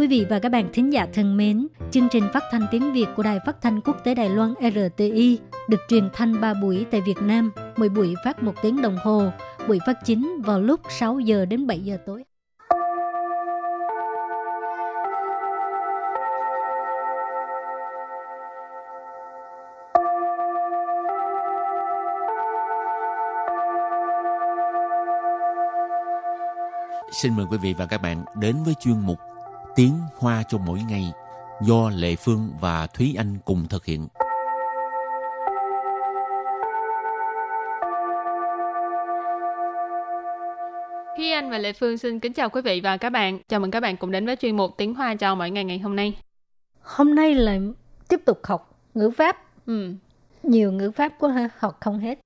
[0.00, 3.06] Quý vị và các bạn thính giả thân mến, chương trình phát thanh tiếng Việt
[3.16, 7.00] của Đài Phát thanh Quốc tế Đài Loan RTI được truyền thanh 3 buổi tại
[7.00, 9.30] Việt Nam, mỗi buổi phát 1 tiếng đồng hồ,
[9.68, 12.24] buổi phát chính vào lúc 6 giờ đến 7 giờ tối.
[27.12, 29.18] Xin mời quý vị và các bạn đến với chuyên mục
[29.76, 31.12] Tiếng Hoa cho mỗi ngày
[31.62, 34.08] do Lệ Phương và Thúy Anh cùng thực hiện.
[41.16, 43.38] Thúy Anh và Lệ Phương xin kính chào quý vị và các bạn.
[43.48, 45.78] Chào mừng các bạn cùng đến với chuyên mục Tiếng Hoa cho mỗi ngày ngày
[45.78, 46.16] hôm nay.
[46.82, 47.58] Hôm nay là
[48.08, 49.36] tiếp tục học ngữ pháp.
[49.66, 49.94] Ừ.
[50.42, 52.18] Nhiều ngữ pháp quá ha, học không hết.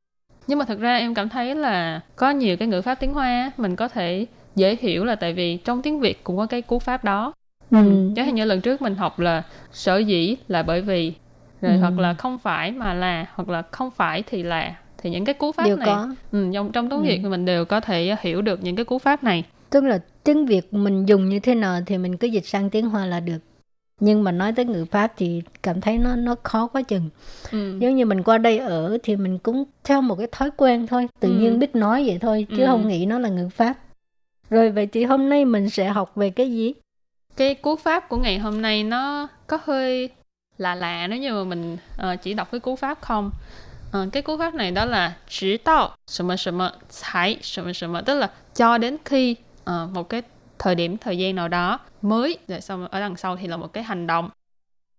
[0.47, 3.51] Nhưng mà thực ra em cảm thấy là có nhiều cái ngữ pháp tiếng Hoa
[3.57, 4.27] mình có thể
[4.57, 7.33] dễ hiểu là tại vì trong tiếng Việt cũng có cái cú pháp đó.
[7.71, 8.13] Ừ.
[8.17, 11.13] Chẳng hạn như lần trước mình học là sở dĩ là bởi vì
[11.61, 11.79] rồi Ừ.
[11.81, 15.35] hoặc là không phải mà là hoặc là không phải thì là thì những cái
[15.35, 16.15] cú pháp Đều này có.
[16.33, 17.05] Ừ, trong trong tiếng Ừ.
[17.05, 19.45] Việt mình đều có thể hiểu được những cái cú pháp này.
[19.71, 22.87] Tức là tiếng Việt mình dùng như thế nào thì mình cứ dịch sang tiếng
[22.91, 23.39] Hoa là được.
[24.01, 27.09] Nhưng mà nói tới ngữ pháp thì cảm thấy nó nó khó quá chừng.
[27.53, 27.79] Ừ.
[27.79, 31.09] Giống như mình qua đây ở thì mình cũng theo một cái thói quen thôi,
[31.21, 31.35] tự Ừ.
[31.35, 32.67] nhiên biết nói vậy thôi chứ Ừ.
[32.67, 33.75] không nghĩ nó là ngữ pháp.
[34.55, 36.73] Rồi vậy thì hôm nay mình sẽ học về cái gì?
[37.37, 40.09] Cái cú pháp của ngày hôm nay nó có hơi
[40.59, 41.77] lạ lạ nếu như mà mình
[42.13, 43.31] uh, chỉ đọc cái cú pháp không.
[43.89, 46.59] Uh, cái cú pháp này đó là chỉ đạo, sầm sầm,
[47.03, 49.37] thái, sầm sầm, tức là cho đến khi
[49.71, 50.23] uh, một cái
[50.59, 53.73] thời điểm thời gian nào đó mới rồi xong ở đằng sau thì là một
[53.73, 54.31] cái hành động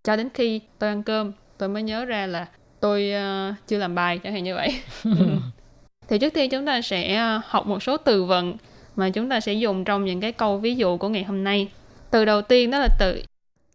[0.04, 2.48] cho đến khi tôi ăn cơm tôi mới nhớ ra là
[2.80, 3.12] tôi
[3.50, 4.82] uh, chưa làm bài chẳng hạn như vậy
[6.08, 8.58] thì trước tiên chúng ta sẽ học một số từ vựng
[8.96, 11.72] mà chúng ta sẽ dùng trong những cái câu ví dụ của ngày hôm nay.
[12.12, 13.24] Từ đầu tiên đó là từ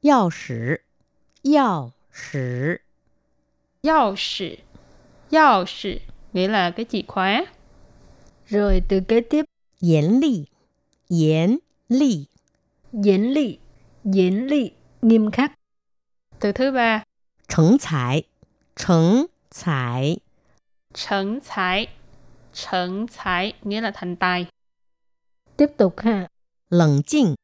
[0.02, 0.76] Yào sử.
[1.54, 2.76] Yào sử.
[3.82, 4.56] Yào sử.
[5.30, 5.98] Yào sử.
[6.32, 7.46] Nghĩa là cái chìa khóa.
[8.48, 9.44] Rồi từ kế tiếp.
[9.80, 10.44] Yến lì
[11.08, 12.24] Yến lì
[13.04, 13.58] Yến lì
[14.14, 14.70] Yến lì
[15.02, 15.52] Nghiêm khắc.
[16.40, 17.02] Từ thứ ba.
[17.48, 18.22] Trấn thải
[18.76, 20.18] Trấn thải
[20.94, 21.86] Trấn thải
[22.54, 24.46] Trấn thải Nghĩa là thành tài.
[25.60, 26.28] Tiếp tục ha.
[26.70, 27.34] Lẩn chinh.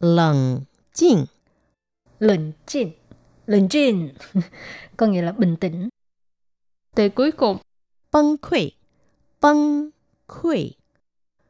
[0.00, 0.60] Lẩn
[0.94, 1.24] chinh.
[2.18, 2.92] Lẩn chinh.
[3.46, 4.08] Lẩn chinh.
[4.96, 5.88] Có nghĩa là bình tĩnh.
[6.94, 7.56] Từ cuối cùng.
[8.12, 8.72] Băng khuy.
[9.40, 9.90] Băng
[10.28, 10.72] khuy.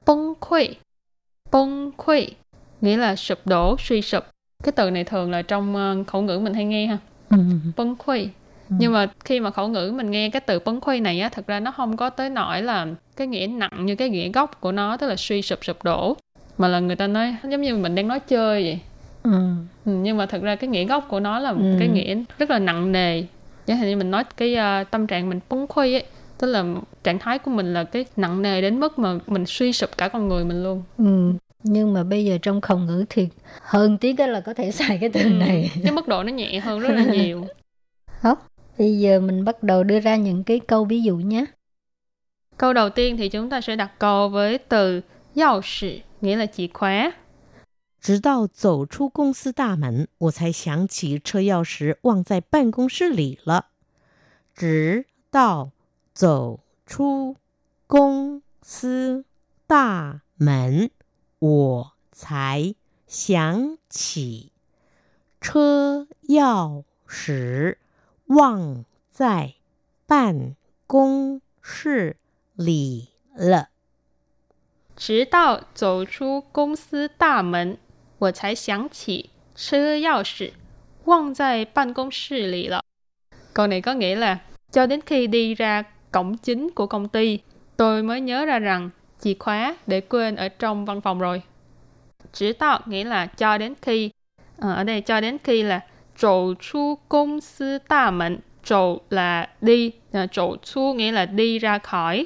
[0.07, 0.77] Băng khuy.
[1.53, 2.35] Băng khuy.
[2.81, 4.25] Nghĩa là sụp đổ, suy sụp.
[4.65, 6.99] Cái từ này thường là trong ờ, khẩu ngữ mình hay nghe ha.
[7.31, 7.39] Ừ.
[7.77, 8.29] Băng khuy
[8.69, 11.29] khuy nhưng mà khi mà khẩu ngữ mình nghe cái từ bông khuy này á
[11.29, 14.61] thật ra nó không có tới nỗi là cái nghĩa nặng như cái nghĩa gốc
[14.61, 16.17] của nó tức là suy sụp sụp đổ
[16.59, 18.79] mà là người ta nói giống như mình đang nói chơi vậy
[19.23, 19.31] Ừ.
[19.85, 21.77] Ừ, nhưng mà thật ra cái nghĩa gốc của nó là một Ừ.
[21.79, 23.23] cái nghĩa rất là nặng nề
[23.67, 26.05] chẳng hạn như mình nói cái ờ, tâm trạng mình bóng khuy ấy
[26.39, 26.65] tức là
[27.05, 30.09] trạng thái của mình là cái nặng nề đến mức mà mình suy sụp cả
[30.09, 31.33] con người mình luôn Ừ.
[31.63, 33.29] Nhưng mà bây giờ trong khẩu ngữ thì
[33.63, 35.71] hơn tí cái là có thể xài cái từ này.
[35.83, 37.47] cái mức độ nó nhẹ hơn rất là nhiều
[38.21, 38.47] Học.
[38.78, 41.46] Bây giờ mình bắt đầu đưa ra những cái câu ví dụ nhé.
[42.58, 45.02] câu đầu tiên thì chúng ta sẽ đặt câu với từ
[45.36, 47.12] yào sử nghĩa là chìa khóa
[48.02, 53.68] 直到走出公司大门，我才想起车钥匙忘在办公室里了。
[54.56, 55.72] 直到
[56.14, 57.38] 走出
[57.86, 59.26] 公司
[59.68, 60.90] 大门，
[61.38, 62.74] 我才
[63.08, 64.52] 想起
[65.40, 67.76] 车钥匙
[68.28, 69.56] 忘在
[70.08, 70.56] 办
[70.88, 72.18] 公室
[72.56, 73.70] 里了。
[74.96, 77.78] 直到走出公司大门
[78.20, 80.52] 我才想起车钥匙
[81.06, 82.84] 忘在办公室里了
[83.54, 84.40] câu này có nghĩa là
[84.72, 87.40] cho đến khi đi ra cổng chính của công ty
[87.78, 91.42] tôi mới nhớ ra rằng chìa khóa để quên ở trong văn phòng rồi
[92.34, 94.12] chỉ tạo nghĩa là cho đến khi
[94.62, 95.82] Ờ, ở đây cho đến khi là
[96.18, 101.60] trổ chu công sư đa mệnh trổ là đi à, trổ chu nghĩa là đi
[101.60, 102.26] ra khỏi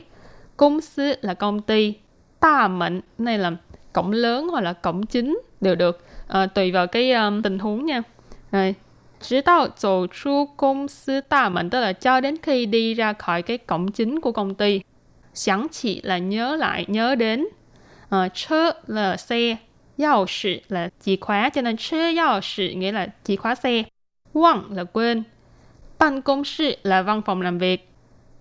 [0.57, 1.93] công sư là công ty
[2.41, 3.51] đa mệnh này là
[3.93, 7.85] cổng lớn hoặc là cổng chính đều được Ờ, tùy vào cái um, tình huống
[7.85, 8.01] nha
[8.51, 8.75] rồi
[9.21, 14.81] 直到走出公司大门 tức là cho đến khi đi ra khỏi cái cổng chính của công ty.
[15.33, 17.47] Sáng chỉ là nhớ lại, nhớ đến.
[18.09, 19.55] Ờ, chơ là xe,
[19.99, 23.83] yào sử là chìa khóa, cho nên chơ yào sử nghĩa là chìa khóa xe.
[24.33, 25.23] Quang là quên.
[25.99, 27.89] Ban công sự là văn phòng làm việc.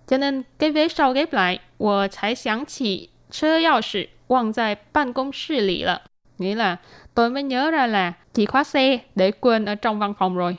[0.07, 6.01] Cho nên cái vế sau ghép lại, 我才想起车钥匙忘在办公室里了.
[6.37, 6.77] Nghĩa là
[7.13, 10.57] tôi mới nhớ ra là chìa khóa xe để quên ở trong văn phòng rồi.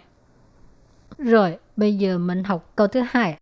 [1.18, 3.36] Rồi, bây giờ mình học câu thứ hai.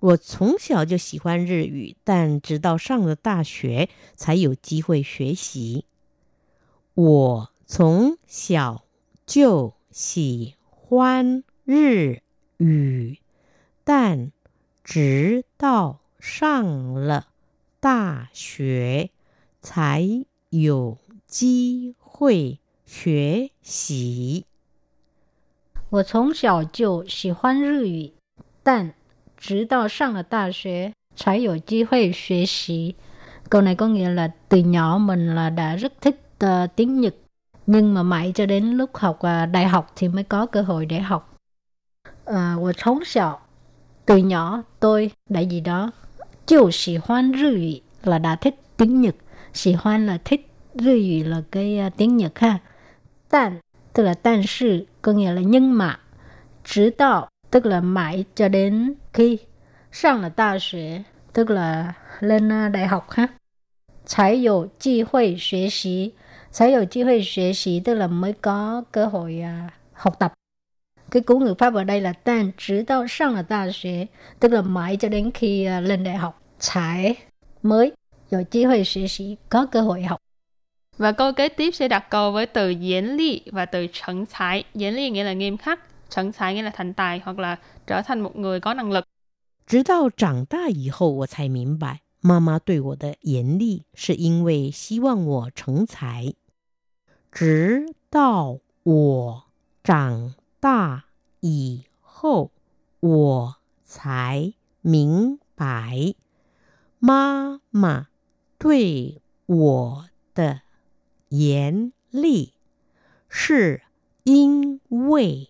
[0.00, 5.86] 我从小就喜欢日语，但直到上了大学才有机会学习。
[6.93, 8.83] 我从小
[9.25, 12.21] 就喜欢日
[12.57, 13.19] 语，
[13.85, 14.31] 但
[14.83, 17.27] 直到上了
[17.79, 19.09] 大学
[19.61, 24.45] 才有机会学习。
[25.89, 28.11] 我从小就喜欢日语，
[28.63, 28.93] 但
[29.37, 32.95] 直到上了大学才有机会学习.
[33.49, 37.14] Câu này có nghĩa là từ nhỏ mình là đã rất thích uh, tiếng Nhật,
[37.66, 40.86] nhưng mà mãi cho đến lúc học uh, đại học thì mới có cơ hội
[40.86, 41.38] để học.
[42.30, 43.40] Uh, 我从小
[44.06, 45.90] từ nhỏ tôi đã gì đó.
[46.46, 49.16] Chiều xỉ hoan rư ủy là đã thích tiếng Nhật.
[49.54, 52.58] Xỉ hoan là thích, rư ủy là cái uh, tiếng Nhật ha.
[53.30, 53.60] Tàn
[53.92, 55.98] tức là但是có nghĩa là nhưng mà.
[56.64, 59.38] 直到tức là mãi cho đến khi
[59.92, 63.28] sang là đại học tức là lên đại học ha.
[64.06, 66.14] 才有机会学习，
[66.50, 70.32] 才有机会学习 tức là mới có cơ hội uh, học tập.
[71.10, 74.08] Cái cú ngữ pháp ở đây là tan直到上了大学
[74.40, 76.42] tức là mãi cho đến khi uh, lên đại học.
[76.60, 77.14] 才
[77.62, 77.92] mới
[78.30, 80.20] có cơ hội 学习 có cơ hội học.
[80.98, 84.64] Và câu kế tiếp sẽ đặt câu với từ diễn ly và từ trấn thái.
[84.74, 85.80] Diễn ly nghĩa là nghiêm khắc,
[86.10, 87.56] trấn thái nghĩa là thành tài hoặc là
[87.86, 89.04] trở thành một người có năng lực.
[89.66, 96.34] 直到长大以后，我才明白，妈妈对我的严厉是因为希望我成才。
[97.31, 99.43] 直到我
[99.83, 101.05] 长大
[101.39, 102.51] 以后，
[102.99, 106.13] 我才明白，
[106.99, 108.09] 妈妈
[108.57, 110.61] 对我的
[111.29, 112.53] 严厉
[113.29, 113.81] 是
[114.23, 115.49] 因为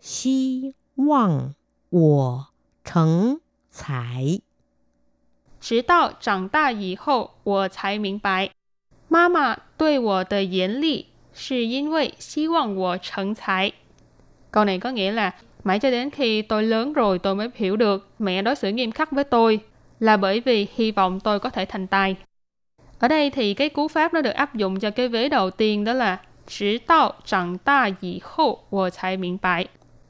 [0.00, 1.54] 希望
[1.90, 2.48] 我
[2.82, 3.40] 成
[3.70, 4.40] 才。
[5.60, 8.50] 直到长大以后，我才明白，
[9.06, 13.71] 妈妈对我的严厉是因为希望我成才.
[14.51, 15.31] Câu này có nghĩa là
[15.63, 18.91] mãi cho đến khi tôi lớn rồi tôi mới hiểu được mẹ đối xử nghiêm
[18.91, 19.59] khắc với tôi
[19.99, 22.15] là bởi vì hy vọng tôi có thể thành tài.
[22.99, 25.83] Ở đây thì cái cú pháp nó được áp dụng cho cái vế đầu tiên
[25.83, 29.67] đó là 直到长大以后我才明白.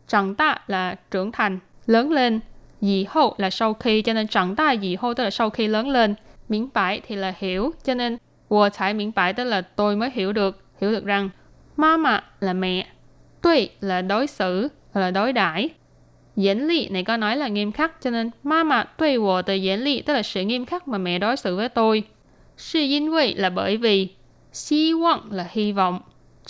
[0.07, 2.39] 长大là trưởng thành, lớn lên.
[2.81, 6.15] Dì hậu là sau khi, cho nên长大以后 tức là sau khi lớn lên.
[6.49, 8.17] Miễn bãi thì là hiểu, cho nên
[8.47, 11.29] 我才明白 tức là tôi mới hiểu được, hiểu được rằng
[11.77, 12.87] mama là mẹ,
[13.41, 15.69] tuy là đối xử, là đối đãi.
[16.35, 20.23] Diễn lý này có nói là nghiêm khắc, cho nên mama tuy 我的严厉 tức là
[20.23, 22.03] sự nghiêm khắc mà mẹ đối xử với tôi.
[22.57, 24.09] Sư因为 là bởi vì,
[24.69, 26.01] hy vọng là hy vọng,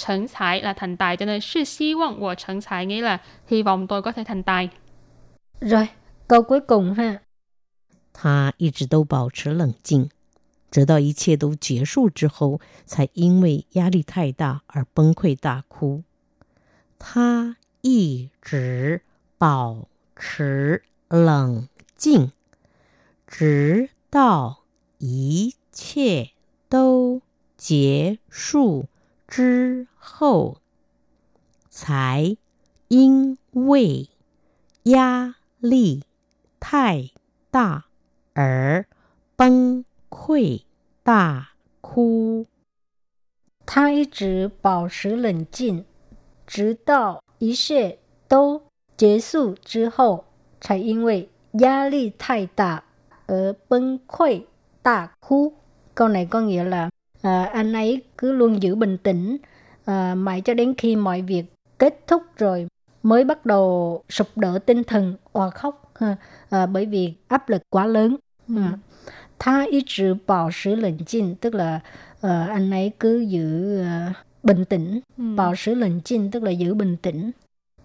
[0.05, 3.17] thành tài là thành tài, cho nên sư hy vọng 我成才 nghĩa là
[3.47, 4.69] hy vọng tôi có thể thành tài.
[5.61, 5.87] Rồi,
[6.27, 7.19] câu cuối cùng ha.
[8.17, 10.09] 他一直都保持冷静，
[10.70, 16.04] 直到一切都结束之后，才因为压力太大而崩溃大哭。
[16.98, 19.02] 他一直
[19.38, 22.30] 保持冷静，
[23.26, 24.64] 直到
[24.98, 26.30] 一切
[26.68, 27.22] 都
[27.56, 28.86] 结束
[29.26, 30.60] 之后，
[31.68, 32.36] 才
[32.88, 34.08] 因为
[34.84, 36.04] 压力
[36.58, 37.10] 太
[37.50, 37.86] 大
[38.34, 38.86] 而
[39.36, 40.61] 崩溃
[41.03, 41.49] 大
[41.81, 42.45] 哭。
[43.65, 45.85] 他一直保持冷静，
[46.47, 48.61] 直到一切都
[48.97, 50.25] 结束之后，
[50.61, 52.83] 才因为压力太大
[53.27, 54.43] 而崩溃
[54.81, 55.53] 大哭.
[55.95, 56.89] Câu này có nghĩa là
[57.21, 59.37] à, anh ấy cứ luôn giữ bình tĩnh
[59.85, 61.45] à, mãi cho đến khi mọi việc
[61.79, 62.67] kết thúc rồi
[63.03, 66.15] mới bắt đầu sụp đổ tinh thần òa khóc ha.
[66.49, 68.15] À, bởi vì áp lực quá lớn.
[68.55, 68.77] À.
[69.39, 71.79] Tha ý chữ bảo sử lệnh chinh tức là
[72.17, 74.99] uh, anh ấy cứ giữ uh, bình tĩnh.
[75.17, 75.23] Ừ.
[75.35, 77.31] Bảo sử lệnh chinh tức là giữ bình tĩnh.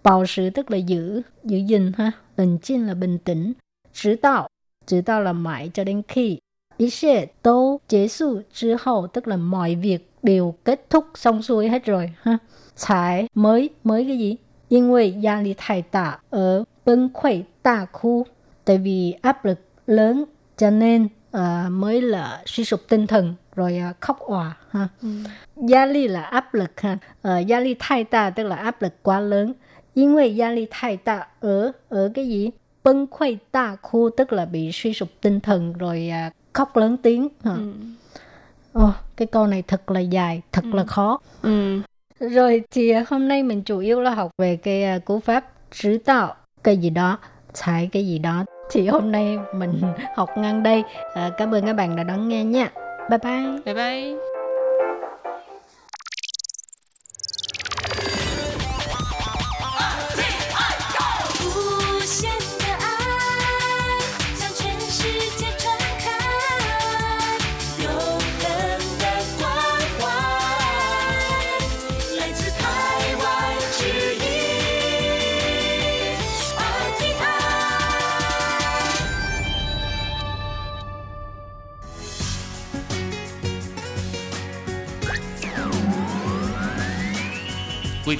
[0.03, 2.11] Bảo sử tức là giữ, giữ gìn ha.
[2.37, 3.53] Lệnh chinh là bình tĩnh.
[3.93, 4.47] Trứ tạo,
[4.85, 6.37] trứ tạo là mãi cho đến khi.
[6.77, 11.69] Ý sẽ tố kết thúc 之后 tức là mọi việc đều kết thúc xong xuôi
[11.69, 12.37] hết rồi ha.
[12.75, 14.37] 才mới mới cái gì?
[14.71, 18.25] 因为压力太大而崩溃大哭.
[18.63, 20.25] Tại vì áp lực lớn
[20.57, 24.88] cho nên Ờ, mới là suy sụp tinh thần rồi ờ, khóc òa ha.
[25.02, 25.08] Ừ.
[25.56, 26.98] Gia ly là áp lực ha.
[27.22, 29.52] Ờ, gia ly thay ta tức là áp lực quá lớn.
[29.94, 32.50] Vì gia lý thay ta ở ở cái gì?
[32.84, 36.10] Bân khuây ta khu tức là bị suy sụp tinh thần rồi
[36.52, 37.28] khóc lớn tiếng
[38.78, 40.86] Oh, cái câu này thật là dài, thật là ừ.
[40.86, 41.20] khó.
[42.20, 46.34] Rồi thì hôm nay mình chủ yếu là học về cái cú pháp trứ tạo
[46.62, 47.18] cái gì đó,
[47.54, 48.44] trái cái gì đó.
[48.70, 49.82] Thì hôm nay mình
[50.14, 50.82] học ngang đây.
[51.14, 52.70] À, cảm ơn các bạn đã đón nghe nha.
[53.10, 53.60] Bye bye.
[53.64, 54.35] Bye bye.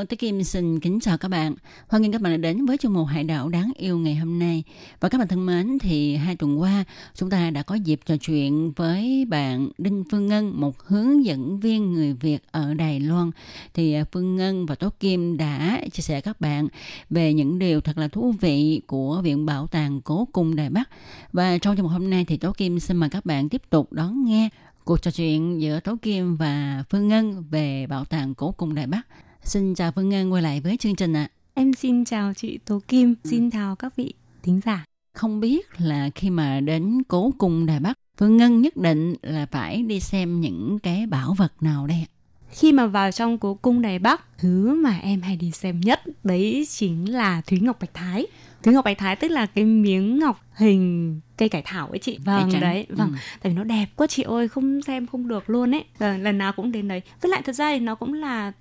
[0.00, 1.54] Hello, Kim xin kính chào các bạn.
[1.88, 4.38] Hoan nghênh các bạn đã đến với chương mục Hải đảo đáng yêu ngày hôm
[4.38, 4.62] nay.
[5.00, 6.84] Và các bạn thân mến, thì hai tuần qua
[7.14, 11.60] chúng ta đã có dịp trò chuyện với bạn Đinh Phương Ngân, một hướng dẫn
[11.60, 13.30] viên người Việt ở Đài Loan.
[13.74, 16.68] Thì à, Phương Ngân và Tố Kim đã chia sẻ các bạn
[17.10, 20.90] về những điều thật là thú vị của Viện Bảo tàng Cố Cung Đài Bắc.
[21.32, 23.92] Và trong chương mục hôm nay thì Tố Kim xin mời các bạn tiếp tục
[23.92, 24.48] đón nghe
[24.84, 28.86] cuộc trò chuyện giữa Tố Kim và Phương Ngân về Bảo tàng Cố Cung Đài
[28.86, 29.06] Bắc.
[29.42, 31.28] Xin chào Phương Ngân quay lại với chương trình ạ.
[31.54, 34.84] Em xin chào chị Tố Kim, xin chào các vị thính giả.
[35.14, 39.46] Không biết là khi mà đến cố cung Đài Bắc, Phương Ngân nhất định là
[39.46, 42.10] phải đi xem những cái bảo vật nào đây ạ?
[42.50, 46.00] Khi mà vào trong cố cung Đài Bắc, thứ mà em hay đi xem nhất
[46.24, 48.26] đấy chính là Thúy Ngọc Bạch Thái.
[48.62, 52.18] Thúy Ngọc Bạch Thái tức là cái miếng ngọc hình cây cải thảo ấy chị.
[52.24, 53.10] Vâng đấy, vâng.
[53.10, 53.16] Ừ.
[53.42, 55.84] Tại vì nó đẹp quá chị ơi, không xem không được luôn ấy.
[55.98, 57.02] Vâng, lần nào cũng đến đấy.
[57.20, 58.52] Với lại thật ra thì nó cũng là ừ,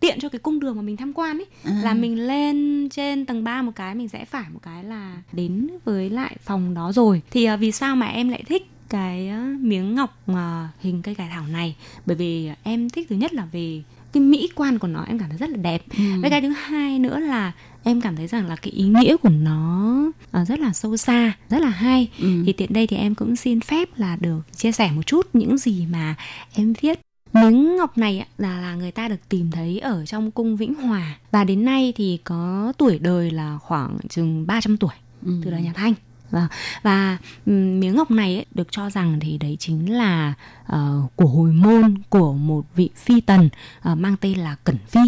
[0.00, 1.80] tiện cho cái cung đường mà mình tham quan ấy À.
[1.84, 5.68] là mình lên trên tầng 3 một cái mình rẽ phải một cái là đến
[5.84, 9.54] với lại phòng đó rồi thì à, vì sao mà em lại thích cái à,
[9.60, 11.76] miếng ngọc à, hình cây cải thảo này
[12.06, 15.28] bởi vì em thích thứ nhất là về cái mỹ quan của nó em cảm
[15.28, 16.04] thấy rất là đẹp Ừ.
[16.20, 17.52] với cái thứ hai nữa là
[17.84, 19.96] em cảm thấy rằng là cái ý nghĩa của nó
[20.32, 22.42] à, rất là sâu xa rất là hay Ừ.
[22.46, 25.58] thì tiện đây thì em cũng xin phép là được chia sẻ một chút những
[25.58, 26.14] gì mà
[26.54, 27.00] em viết
[27.42, 31.18] miếng ngọc này là là người ta được tìm thấy ở trong cung Vĩnh Hòa.
[31.30, 34.90] Và đến nay thì có tuổi đời là khoảng chừng 300 tuổi
[35.26, 35.32] Ừ.
[35.44, 35.94] từ đời nhà Thanh.
[36.30, 36.48] Và
[36.82, 40.34] và miếng ngọc này ấy, được cho rằng thì đấy chính là
[40.66, 43.48] ờ, của hồi môn của một vị phi tần
[43.80, 45.00] ờ, mang tên là Cẩn Phi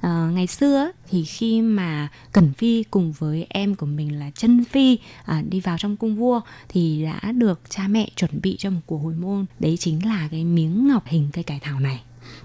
[0.00, 4.64] Ờ, ngày xưa thì khi mà Cẩn Phi cùng với em của mình là Chân
[4.64, 8.70] Phi à, đi vào trong cung vua thì đã được cha mẹ chuẩn bị cho
[8.70, 9.46] một cuộc hồi môn.
[9.60, 12.00] Đấy chính là cái miếng ngọc hình cây cải thảo này.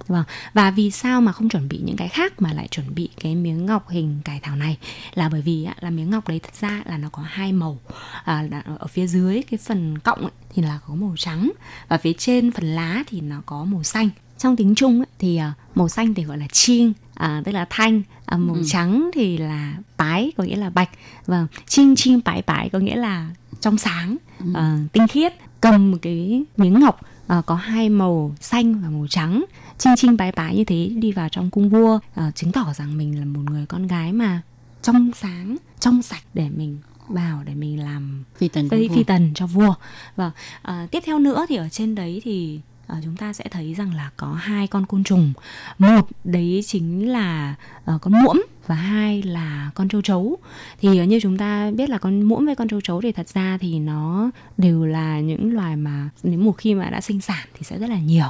[0.08, 0.24] Vâng.
[0.54, 3.36] Và vì sao mà không chuẩn bị những cái khác mà lại chuẩn bị cái
[3.36, 4.78] miếng ngọc hình cải thảo này?
[5.14, 7.80] Là bởi vì là miếng ngọc đấy thật ra là nó có hai màu.
[8.24, 8.48] À,
[8.80, 11.52] ở phía dưới cái phần cọng ấy, thì là có màu trắng
[11.88, 14.10] và phía trên phần lá thì nó có màu xanh.
[14.38, 17.66] Trong tiếng Trung ấy, thì à, màu xanh thì gọi là ching à, tức là
[17.70, 18.64] thanh à, màu Ừ.
[18.66, 20.90] trắng thì là bái có nghĩa là bạch.
[21.26, 23.30] Vâng chiên chiên bái bái có nghĩa là
[23.62, 24.46] trong sáng Ừ.
[24.54, 25.34] à, tinh khiết.
[25.62, 29.46] Cầm một cái miếng ngọc à, có hai màu xanh và màu trắng.
[29.78, 32.98] Chinh chinh bái bái như thế đi vào trong cung vua à, chứng tỏ rằng
[32.98, 34.42] mình là một người con gái mà
[34.82, 39.32] trong sáng trong sạch để mình vào để mình làm Phi tần phi, phi tần
[39.36, 39.74] cho vua.
[40.16, 43.74] Và à, tiếp theo nữa thì ở trên đấy thì à, chúng ta sẽ thấy
[43.74, 45.34] rằng là có hai con côn trùng.
[45.78, 50.38] Một đấy chính là ờ, con muỗm và hai là con châu chấu.
[50.82, 53.28] Thì ờ, như chúng ta biết là con muỗm với con châu chấu thì thật
[53.30, 57.48] ra thì nó đều là những loài mà nếu một khi mà đã sinh sản
[57.54, 58.28] thì sẽ rất là nhiều.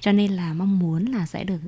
[0.00, 1.58] Cho nên là mong muốn là sẽ được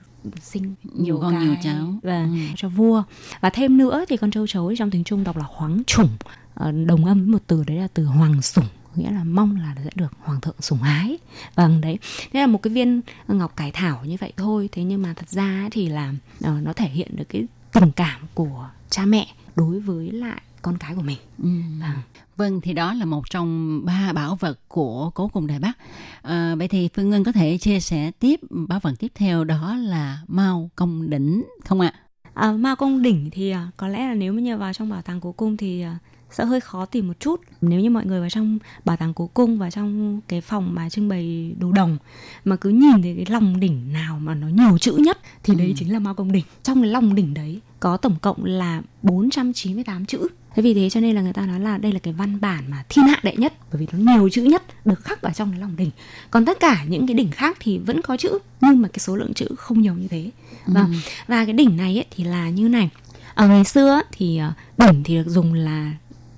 [0.42, 1.94] sinh Nhiều con, nhiều cháu.
[2.02, 2.28] và Ừ.
[2.56, 3.02] cho vua.
[3.40, 6.08] Và thêm nữa thì con châu chấu trong tiếng trung đọc là khoáng chủng.
[6.54, 9.74] Ờ, đồng âm với một từ đấy là từ hoàng sủng nghĩa là mong là
[9.84, 11.18] sẽ được hoàng thượng sủng ái
[11.54, 11.98] vâng đấy
[12.32, 15.28] thế là một cái viên ngọc cải thảo như vậy thôi thế nhưng mà thật
[15.28, 19.26] ra thì là ờ, nó thể hiện được cái tình cảm của cha mẹ
[19.56, 21.48] đối với lại con cái của mình Ừ.
[22.36, 25.72] Vâng, thì đó là một trong ba bảo vật của cố cung Đài Bắc.
[26.22, 29.76] À, vậy thì Phương Ngân có thể chia sẻ tiếp bảo vật tiếp theo đó
[29.76, 31.92] là Mao Công Đỉnh không ạ?
[32.34, 35.02] À, Mao Công Đỉnh thì à, có lẽ là nếu mà nhờ vào trong bảo
[35.02, 35.98] tàng cố cung thì à,
[36.32, 39.26] sẽ hơi khó tìm một chút nếu như mọi người vào trong bảo tàng cố
[39.34, 41.98] cung và trong cái phòng mà trưng bày đồ đồng
[42.44, 45.74] mà cứ nhìn thấy cái lòng đỉnh nào mà nó nhiều chữ nhất thì đấy
[45.76, 50.06] chính là mao công đỉnh trong cái lòng đỉnh đấy có tổng cộng là 498
[50.06, 52.40] chữ Thế vì thế cho nên là người ta nói là đây là cái văn
[52.40, 55.30] bản mà thiên hạ đệ nhất bởi vì nó nhiều chữ nhất được khắc ở
[55.30, 55.90] trong cái lòng đỉnh.
[56.30, 59.16] Còn tất cả những cái đỉnh khác thì vẫn có chữ nhưng mà cái số
[59.16, 60.30] lượng chữ không nhiều như thế.
[60.66, 60.94] Vâng.
[61.26, 62.90] Và cái đỉnh này ấy, thì là như này.
[63.34, 65.92] Ở ngày xưa thì ờ, đỉnh thì được dùng là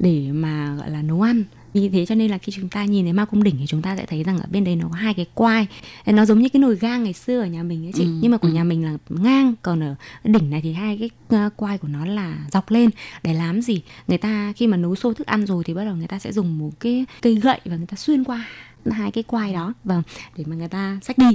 [0.05, 1.45] để mà gọi là nấu ăn.
[1.75, 3.83] Vì thế cho nên là khi chúng ta nhìn thấy mao cung đỉnh thì chúng
[3.83, 5.67] ta sẽ thấy rằng ở bên đấy nó có hai cái quai.
[6.07, 8.05] Nó giống như cái nồi gang ngày xưa ở nhà mình ấy chị.
[8.05, 8.55] Ừ, nhưng mà của ừ.
[8.55, 9.95] nhà mình là ngang còn ở
[10.25, 12.91] đỉnh này thì hai cái ờ, quai của nó là dọc lên.
[13.23, 13.83] Để làm gì?
[14.09, 16.33] Người ta khi mà nấu sôi thức ăn rồi thì bắt đầu người ta sẽ
[16.33, 18.47] dùng một cái cây gậy và người ta xuyên qua
[18.91, 19.73] hai cái quai đó.
[19.85, 20.03] Vâng
[20.37, 21.31] để mà người ta xách đi.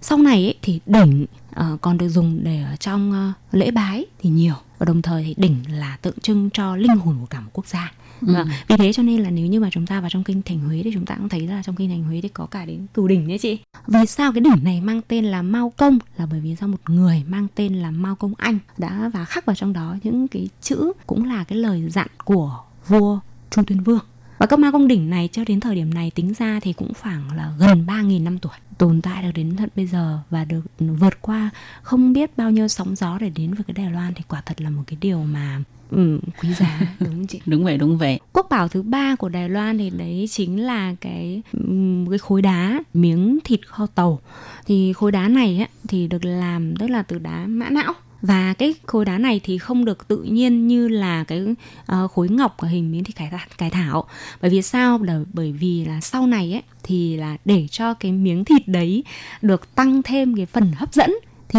[0.00, 4.04] Sau này ấy, thì đỉnh ờ, còn được dùng để ở trong ờ, lễ bái
[4.18, 4.54] thì nhiều.
[4.78, 7.66] Và đồng thời thì đỉnh là tượng trưng cho linh hồn của cả một quốc
[7.66, 8.32] gia Ừ.
[8.34, 10.58] Vâng, vì thế cho nên là nếu như mà chúng ta vào trong kinh thành
[10.58, 12.86] Huế thì chúng ta cũng thấy là trong kinh thành Huế thì có cả đến
[12.94, 13.58] cửu đỉnh đấy chị.
[13.86, 16.90] Vì sao cái đỉnh này mang tên là Mao Công là bởi vì do một
[16.90, 20.48] người mang tên là Mao Công Anh đã và khắc vào trong đó những cái
[20.60, 22.58] chữ cũng là cái lời dặn của
[22.88, 23.18] vua
[23.50, 24.00] Chu Tuyên Vương.
[24.38, 26.92] Và các ma công đỉnh này cho đến thời điểm này tính ra thì cũng
[27.02, 30.60] khoảng là gần 3.000 năm tuổi, tồn tại được đến tận bây giờ và được
[30.78, 31.50] vượt qua
[31.82, 34.60] không biết bao nhiêu sóng gió để đến với cái Đài Loan thì quả thật
[34.60, 35.60] là một cái điều mà
[35.94, 37.40] ừ, quý giá đúng chị?
[37.46, 38.20] Đúng vậy, đúng vậy.
[38.32, 42.42] Quốc bảo thứ ba của Đài Loan thì đấy chính là cái ừm, cái khối
[42.42, 44.20] đá miếng thịt kho tàu.
[44.66, 48.54] Thì khối đá này ấy, thì được làm tức là từ đá mã não và
[48.58, 51.42] cái khối đá này thì không được tự nhiên như là cái
[51.86, 54.04] ờ, khối ngọc ở hình miếng thịt cải, cải thảo
[54.42, 58.12] bởi vì sao Là bởi vì là sau này ấy thì là để cho cái
[58.12, 59.04] miếng thịt đấy
[59.42, 61.10] được tăng thêm cái phần hấp dẫn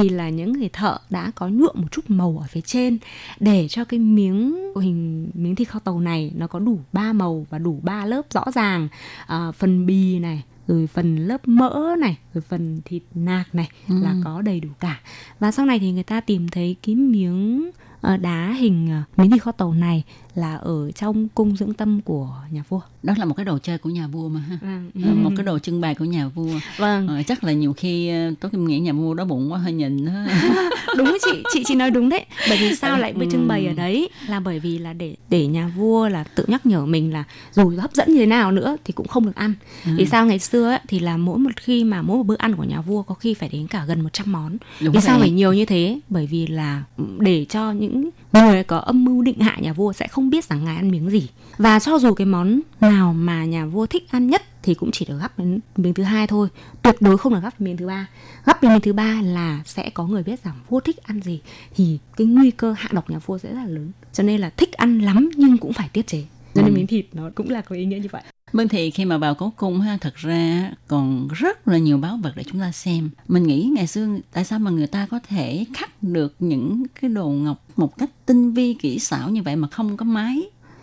[0.01, 2.97] thì là những người thợ đã có nhuộm một chút màu ở phía trên
[3.39, 7.45] để cho cái miếng hình miếng thịt kho tàu này nó có đủ ba màu
[7.49, 8.87] và đủ ba lớp rõ ràng
[9.27, 13.95] à, phần bì này rồi phần lớp mỡ này rồi phần thịt nạc này Ừ.
[14.03, 14.99] là có đầy đủ cả
[15.39, 17.71] và sau này thì người ta tìm thấy cái miếng
[18.01, 20.03] ờ, đá hình ờ, miếng thịt kho tàu này
[20.35, 23.77] là ở trong cung dưỡng tâm của nhà vua Đó là một cái đồ chơi
[23.77, 24.57] của nhà vua mà ha.
[24.61, 24.91] Vâng.
[25.05, 26.59] Ờ, Một cái đồ trưng bày của nhà vua.
[26.77, 27.07] Vâng.
[27.07, 30.05] Ờ, chắc là nhiều khi ờ, tôi nghĩ nhà vua đói bụng quá hơi nhìn
[30.05, 30.11] đó.
[30.97, 33.69] đúng chị chị chị nói đúng đấy bởi vì sao lại mới trưng bày ở
[33.71, 33.75] Ừ.
[33.75, 37.23] đấy là bởi vì là để để nhà vua là tự nhắc nhở mình là
[37.51, 39.53] dù hấp dẫn như thế nào nữa thì cũng không được ăn
[39.85, 39.91] Ừ.
[39.97, 42.55] vì sao ngày xưa ấy, thì là mỗi một khi mà mỗi một bữa ăn
[42.55, 45.21] của nhà vua có khi phải đến cả gần 100 món Đúng vì sao vậy.
[45.27, 46.83] phải nhiều như thế bởi vì là
[47.19, 48.09] để cho những
[48.41, 51.09] người có âm mưu định hại nhà vua sẽ không biết rằng ngài ăn miếng
[51.09, 51.29] gì.
[51.57, 55.05] Và cho dù cái món nào mà nhà vua thích ăn nhất thì cũng chỉ
[55.05, 56.47] được gắp đến miếng thứ hai thôi.
[56.81, 58.07] Tuyệt đối không được gắp miếng thứ ba.
[58.45, 61.41] Gắp đến miếng thứ ba là sẽ có người biết rằng vua thích ăn gì
[61.75, 63.91] thì cái nguy cơ hạ độc nhà vua sẽ rất là lớn.
[64.13, 66.23] Cho nên là thích ăn lắm nhưng cũng phải tiết chế.
[66.55, 66.75] Cho nên Ừ.
[66.77, 68.21] miếng thịt nó cũng là có ý nghĩa như vậy
[68.55, 72.17] Vâng thì khi mà vào cố cung ha, thật ra còn rất là nhiều báu
[72.23, 73.09] vật để chúng ta xem.
[73.27, 77.09] Mình nghĩ ngày xưa tại sao mà người ta có thể khắc được những cái
[77.09, 80.41] đồ ngọc một cách tinh vi kỹ xảo như vậy mà không có máy.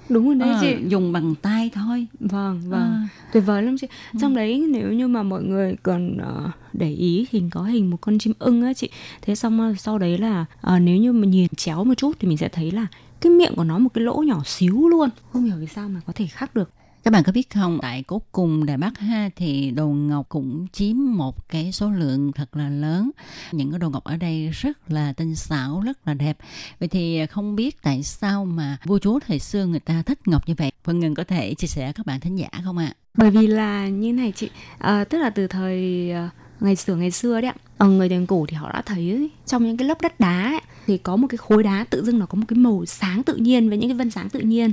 [0.08, 2.06] đúng rồi đấy Ờ, chị dùng bằng tay thôi.
[2.20, 3.08] vâng vâng À.
[3.32, 3.86] tuyệt vời lắm chị
[4.20, 7.96] trong đấy nếu như mà mọi người còn ờ, để ý hình có hình một
[8.00, 8.88] con chim ưng á chị
[9.22, 12.28] thế xong ờ, sau đấy là ờ, nếu như mà nhìn chéo một chút thì
[12.28, 12.86] mình sẽ thấy là
[13.20, 16.00] cái miệng của nó một cái lỗ nhỏ xíu luôn không hiểu vì sao mà
[16.06, 16.70] có thể khắc được
[17.04, 20.66] các bạn có biết không, tại cố cung Đài Bắc ha thì đồ ngọc cũng
[20.72, 23.10] chiếm một cái số lượng thật là lớn.
[23.52, 26.38] Những cái đồ ngọc ở đây rất là tinh xảo, rất là đẹp.
[26.80, 30.48] Vậy thì không biết tại sao mà vua chúa thời xưa người ta thích ngọc
[30.48, 30.72] như vậy.
[30.84, 32.94] Vân Ngân có thể chia sẻ các bạn thính giả không ạ?
[33.14, 36.28] bởi vì là như này chị à, tức là từ thời ờ,
[36.60, 39.64] ngày xưa ngày xưa đấy ạ ở người tiền cổ thì họ đã thấy trong
[39.64, 40.60] những cái lớp đất đá ấy,
[40.92, 43.36] thì có một cái khối đá tự dưng nó có một cái màu sáng tự
[43.36, 44.72] nhiên với những cái vân sáng tự nhiên.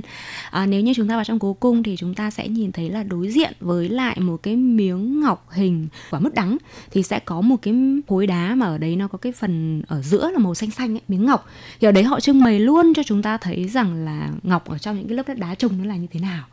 [0.50, 2.90] À, nếu như chúng ta vào trong cố cung thì chúng ta sẽ nhìn thấy
[2.90, 6.56] là đối diện với lại một cái miếng ngọc hình quả mứt đắng
[6.90, 7.74] thì sẽ có một cái
[8.08, 10.94] khối đá mà ở đấy nó có cái phần ở giữa là màu xanh xanh
[10.94, 11.46] ấy, miếng ngọc.
[11.80, 14.78] Thì ở đấy họ trưng bày luôn cho chúng ta thấy rằng là ngọc ở
[14.78, 16.44] trong những cái lớp đất đá trông nó là như thế nào.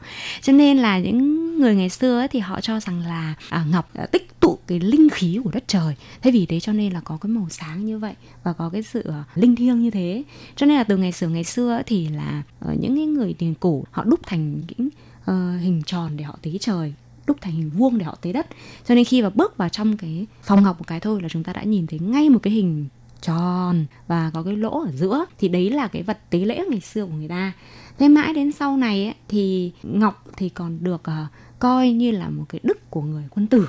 [0.42, 3.90] Cho nên là những người ngày xưa ấy, thì họ cho rằng là à, ngọc
[3.94, 5.96] đã tích tụ cái linh khí của đất trời.
[6.22, 8.14] Thế vì thế cho nên là có cái màu sáng như vậy
[8.44, 10.24] và có cái sự à, linh thiêng như thế.
[10.56, 13.54] Cho nên là từ ngày xưa ngày xưa thì là ờ, những cái người tiền
[13.60, 14.90] cổ họ đúc thành những
[15.26, 16.94] ờ, hình tròn để họ tế trời
[17.28, 18.48] đúc thành hình vuông để họ tế đất.
[18.88, 21.44] Cho nên khi mà bước vào trong cái phòng ngọc một cái thôi là chúng
[21.44, 22.88] ta đã nhìn thấy ngay một cái hình
[23.22, 25.26] tròn và có cái lỗ ở giữa.
[25.40, 27.54] Thì đấy là cái vật tế lễ ngày xưa của người ta.
[27.98, 31.26] Thế mãi đến sau này ấy, thì ngọc thì còn được ờ,
[31.60, 33.68] coi như là một cái đức của người quân tử.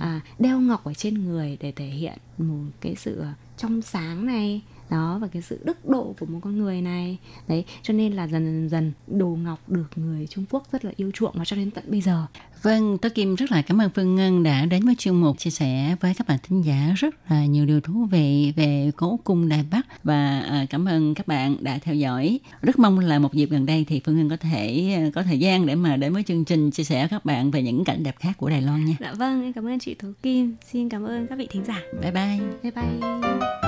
[0.00, 3.22] À, đeo ngọc ở trên người để thể hiện một cái sự
[3.56, 4.60] trong sáng này
[4.90, 7.18] đó và cái sự đức độ của một con người này
[7.48, 10.92] đấy cho nên là dần dần dần đồ ngọc được người Trung Quốc rất là
[10.96, 12.26] yêu chuộng và cho đến tận bây giờ
[12.62, 15.50] Vâng, Tố Kim rất là cảm ơn Phương Ngân đã đến với chuyên mục chia
[15.50, 19.48] sẻ với các bạn thính giả rất là nhiều điều thú vị về cố cung
[19.48, 22.40] Đài Bắc và à, cảm ơn các bạn đã theo dõi.
[22.62, 25.66] Rất mong là một dịp gần đây thì Phương Ngân có thể có thời gian
[25.66, 28.16] để mà đến với chương trình chia sẻ với các bạn về những cảnh đẹp
[28.18, 28.94] khác của Đài Loan nha.
[29.00, 32.10] dạ vâng cảm ơn chị Tố Kim xin cảm ơn các vị thính giả Bye
[32.12, 32.38] bye.
[32.62, 33.67] bye bye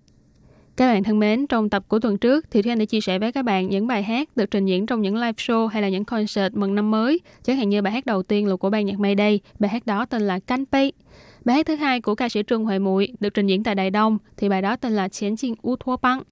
[0.81, 3.19] Các bạn thân mến, trong tập của tuần trước thì Thúy Anh đã chia sẻ
[3.19, 5.89] với các bạn những bài hát được trình diễn trong những live show hay là
[5.89, 7.19] những concert mừng năm mới.
[7.43, 10.05] Chẳng hạn như bài hát đầu tiên là của ban nhạc Mayday, bài hát đó
[10.05, 10.91] tên là Canh Pay
[11.45, 13.89] Bài hát thứ hai của ca sĩ Trương Huệ Muội được trình diễn tại Đài
[13.89, 16.23] Đông thì bài đó tên là Chiến Chinh U Thua Băng.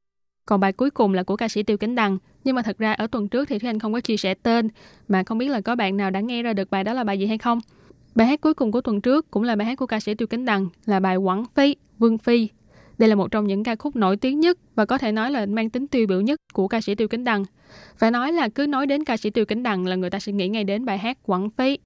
[0.45, 2.17] Còn bài cuối cùng là của ca sĩ Tiêu Kính Đằng.
[2.43, 4.69] Nhưng mà thật ra ở tuần trước thì Thúy Anh không có chia sẻ tên
[5.07, 7.19] mà không biết là có bạn nào đã nghe ra được bài đó là bài
[7.19, 7.59] gì hay không.
[8.15, 10.27] Bài hát cuối cùng của tuần trước cũng là bài hát của ca sĩ Tiêu
[10.27, 12.47] Kính Đằng là bài Quảng Phi, Vương Phi.
[12.99, 15.45] Đây là một trong những ca khúc nổi tiếng nhất và có thể nói là
[15.45, 17.45] mang tính tiêu biểu nhất của ca sĩ Tiêu Kính Đằng.
[17.97, 20.31] Phải nói là cứ nói đến ca sĩ Tiêu Kính Đằng là người ta sẽ
[20.31, 21.77] nghĩ ngay đến bài hát Quảng phí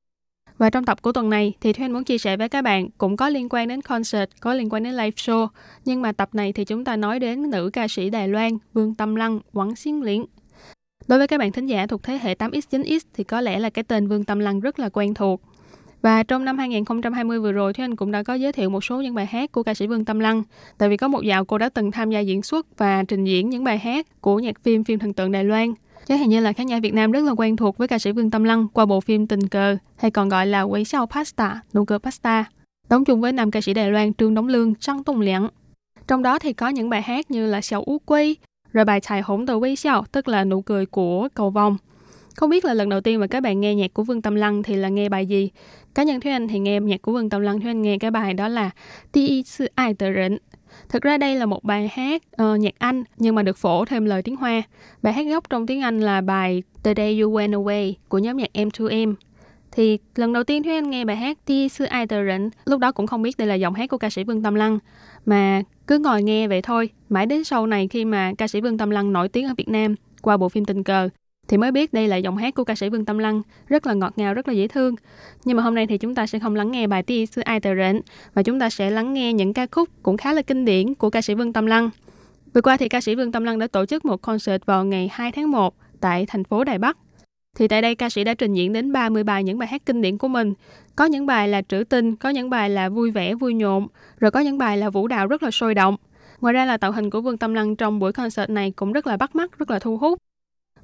[0.58, 3.18] Và trong tập của tuần này thì Thuyên muốn chia sẻ với các bạn cũng
[3.18, 5.48] có liên quan đến concert, có liên quan đến live show.
[5.86, 8.96] Nhưng mà tập này thì chúng ta nói đến nữ ca sĩ Đài Loan Vương
[8.96, 10.26] Tâm Lăng, Quảng Xiên Liễn.
[11.08, 13.70] Đối với các bạn thính giả thuộc thế hệ 8X, 9X thì có lẽ là
[13.70, 15.42] cái tên Vương Tâm Lăng rất là quen thuộc.
[16.04, 19.02] Và trong năm 2020 vừa rồi, thì Anh cũng đã có giới thiệu một số
[19.02, 20.44] những bài hát của ca sĩ Vương Tâm Lăng.
[20.78, 23.50] Tại vì có một dạo cô đã từng tham gia diễn xuất và trình diễn
[23.50, 25.74] những bài hát của nhạc phim phim thần tượng Đài Loan.
[26.08, 28.12] Chắc hình như là khán giả Việt Nam rất là quen thuộc với ca sĩ
[28.12, 31.62] Vương Tâm Lăng qua bộ phim Tình cờ hay còn gọi là Quấy sao Pasta,
[31.74, 32.46] nụ cười pasta,
[32.90, 35.48] đóng chung với nam ca sĩ Đài Loan Trương Đống Lương, Trăng Tùng Liễn.
[36.08, 38.38] Trong đó thì có những bài hát như là Xiao Ú Quy,
[38.74, 41.78] rồi bài Chài Hổng Tờ Quấy Xiao, tức là nụ cười của cầu vồng.
[42.36, 44.64] Không biết là lần đầu tiên mà các bạn nghe nhạc của Vương Tâm Lăng
[44.64, 45.50] thì là nghe bài gì?
[45.96, 48.12] Cá nhân Thúy Anh thì nghe nhạc của Vương Tầm Lăng, Thúy Anh nghe cái
[48.12, 48.70] bài đó là
[49.12, 50.38] Ti Y Sư Ai Tờ Rịnh.
[50.90, 54.06] Thực ra đây là một bài hát uh, nhạc Anh nhưng mà được phổ thêm
[54.06, 54.62] lời tiếng Hoa.
[55.02, 58.38] Bài hát gốc trong tiếng Anh là bài The Day You Went Away của nhóm
[58.38, 59.14] nhạc M2M.
[59.72, 62.80] Thì lần đầu tiên Thúy Anh nghe bài hát Ti Sư Ai Tờ Rịnh, lúc
[62.80, 64.80] đó cũng không biết đây là giọng hát của ca sĩ Vương Tâm Lăng.
[65.26, 66.90] Mà cứ ngồi nghe vậy thôi.
[67.10, 69.70] Mãi đến sau này khi mà ca sĩ Vương Tâm Lăng nổi tiếng ở Việt
[69.70, 71.10] Nam qua bộ phim Tình cờ
[71.54, 73.94] thì mới biết đây là giọng hát của ca sĩ Vương Tâm Lăng, rất là
[73.94, 74.96] ngọt ngào, rất là dễ thương.
[75.46, 77.60] Nhưng mà hôm nay thì chúng ta sẽ không lắng nghe bài Ti Sư Ai
[77.60, 78.02] Tờ Rệnh,
[78.36, 81.10] mà chúng ta sẽ lắng nghe những ca khúc cũng khá là kinh điển của
[81.10, 81.90] ca sĩ Vương Tâm Lăng.
[82.54, 85.10] Vừa qua thì ca sĩ Vương Tâm Lăng đã tổ chức một concert vào ngày
[85.12, 86.98] 2 tháng 1 tại thành phố Đài Bắc.
[87.58, 90.02] Thì tại đây ca sĩ đã trình diễn đến 30 bài những bài hát kinh
[90.02, 90.54] điển của mình.
[90.96, 93.88] Có những bài là trữ tình, có những bài là vui vẻ, vui nhộn,
[94.20, 95.96] rồi có những bài là vũ đạo rất là sôi động.
[96.42, 99.08] Ngoài ra là tạo hình của Vương Tâm Lăng trong buổi concert này cũng rất
[99.08, 100.20] là bắt mắt, rất là thu hút.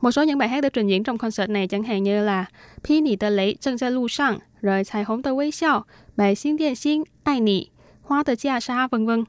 [0.01, 2.45] Một số những bài hát được trình diễn trong concert này chẳng hạn như là
[2.85, 7.68] Pi nì tờ lấy正在路上, rồi彩虹的微笑, bài Xin Điện Xin, Ai Nị,
[8.03, 9.25] Hoa tờ Chia Sa, vân vân.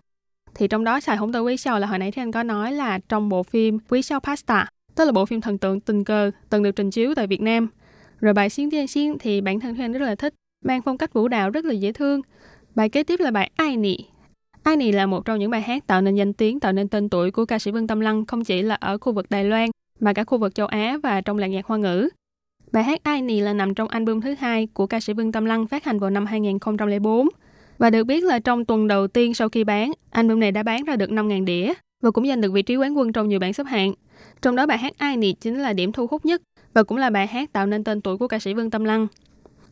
[0.55, 4.19] Thì trong đó彩虹的微笑là hồi nãy thì anh có nói là trong bộ phim Quý Sao
[4.19, 7.41] Pasta, tức là bộ phim thần tượng tình cờ từng được trình chiếu tại Việt
[7.41, 7.67] Nam.
[8.19, 10.33] Rồi bài Xin Điện Xin thì bản thân Thúy Anh rất là thích,
[10.65, 12.21] mang phong cách vũ đạo rất là dễ thương.
[12.75, 13.97] Bài kế tiếp là bài Ai Nị.
[14.63, 17.09] Ai Nị là một trong những bài hát tạo nên danh tiếng, tạo nên tên
[17.09, 19.69] tuổi của ca sĩ Vương Tâm Lăng không chỉ là ở khu vực Đài Loan
[20.00, 22.08] mà cả khu vực châu Á và trong làng nhạc hoa ngữ.
[22.72, 25.44] Bài hát Ai Nì là nằm trong album thứ hai của ca sĩ Vương Tâm
[25.44, 27.28] Lăng phát hành vào năm 2004.
[27.78, 30.84] Và được biết là trong tuần đầu tiên sau khi bán, album này đã bán
[30.84, 31.72] ra được 5.000 đĩa
[32.02, 33.94] và cũng giành được vị trí quán quân trong nhiều bảng xếp hạng.
[34.42, 36.42] Trong đó bài hát Ai Nì chính là điểm thu hút nhất
[36.74, 39.06] và cũng là bài hát tạo nên tên tuổi của ca sĩ Vương Tâm Lăng.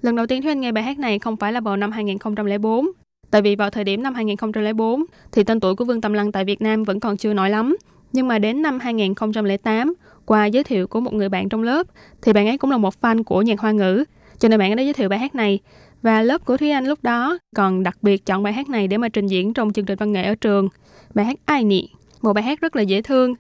[0.03, 2.87] Lần đầu tiên Thúy Anh nghe bài hát này không phải là vào năm 2004,
[3.31, 6.45] tại vì vào thời điểm năm 2004 thì tên tuổi của Vương Tâm Lăng tại
[6.45, 7.77] Việt Nam vẫn còn chưa nổi lắm.
[8.13, 9.95] Nhưng mà đến năm 2008,
[10.29, 11.87] qua giới thiệu của một người bạn trong lớp,
[12.23, 14.05] thì bạn ấy cũng là một fan của nhạc hoa ngữ,
[14.39, 15.59] cho nên bạn ấy đã giới thiệu bài hát này.
[16.03, 18.97] Và lớp của Thúy Anh lúc đó còn đặc biệt chọn bài hát này để
[18.97, 20.69] mà trình diễn trong chương trình văn nghệ ở trường.
[21.15, 21.89] Bài hát Ai Nị,
[22.23, 23.35] một bài hát rất là dễ thương.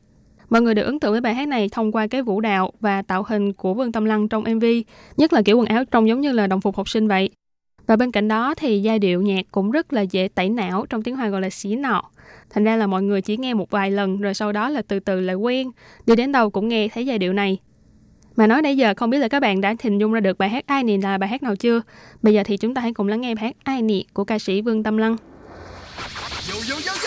[0.50, 3.02] Mọi người được ấn tượng với bài hát này thông qua cái vũ đạo và
[3.02, 4.64] tạo hình của Vương Tâm Lăng trong MV,
[5.16, 7.30] nhất là kiểu quần áo trông giống như là đồng phục học sinh vậy.
[7.86, 11.02] Và bên cạnh đó thì giai điệu nhạc cũng rất là dễ tẩy não trong
[11.02, 12.02] tiếng Hoa gọi là xí nọ.
[12.50, 15.00] Thành ra là mọi người chỉ nghe một vài lần rồi sau đó là từ
[15.00, 15.70] từ lại quen.
[16.06, 17.58] Đi đến đâu cũng nghe thấy giai điệu này.
[18.36, 20.48] Mà nói nãy giờ không biết là các bạn đã hình dung ra được bài
[20.48, 21.82] hát Ai Nì là bài hát nào chưa?
[22.22, 24.38] Bây giờ thì chúng ta hãy cùng lắng nghe bài hát Ai Nì của ca
[24.38, 25.16] sĩ Vương Tâm Lăng.
[26.50, 26.97] Yo, yo, yo,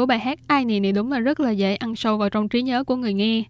[0.00, 2.48] của bài hát Ai Nì này đúng là rất là dễ ăn sâu vào trong
[2.48, 3.42] trí nhớ của người nghe.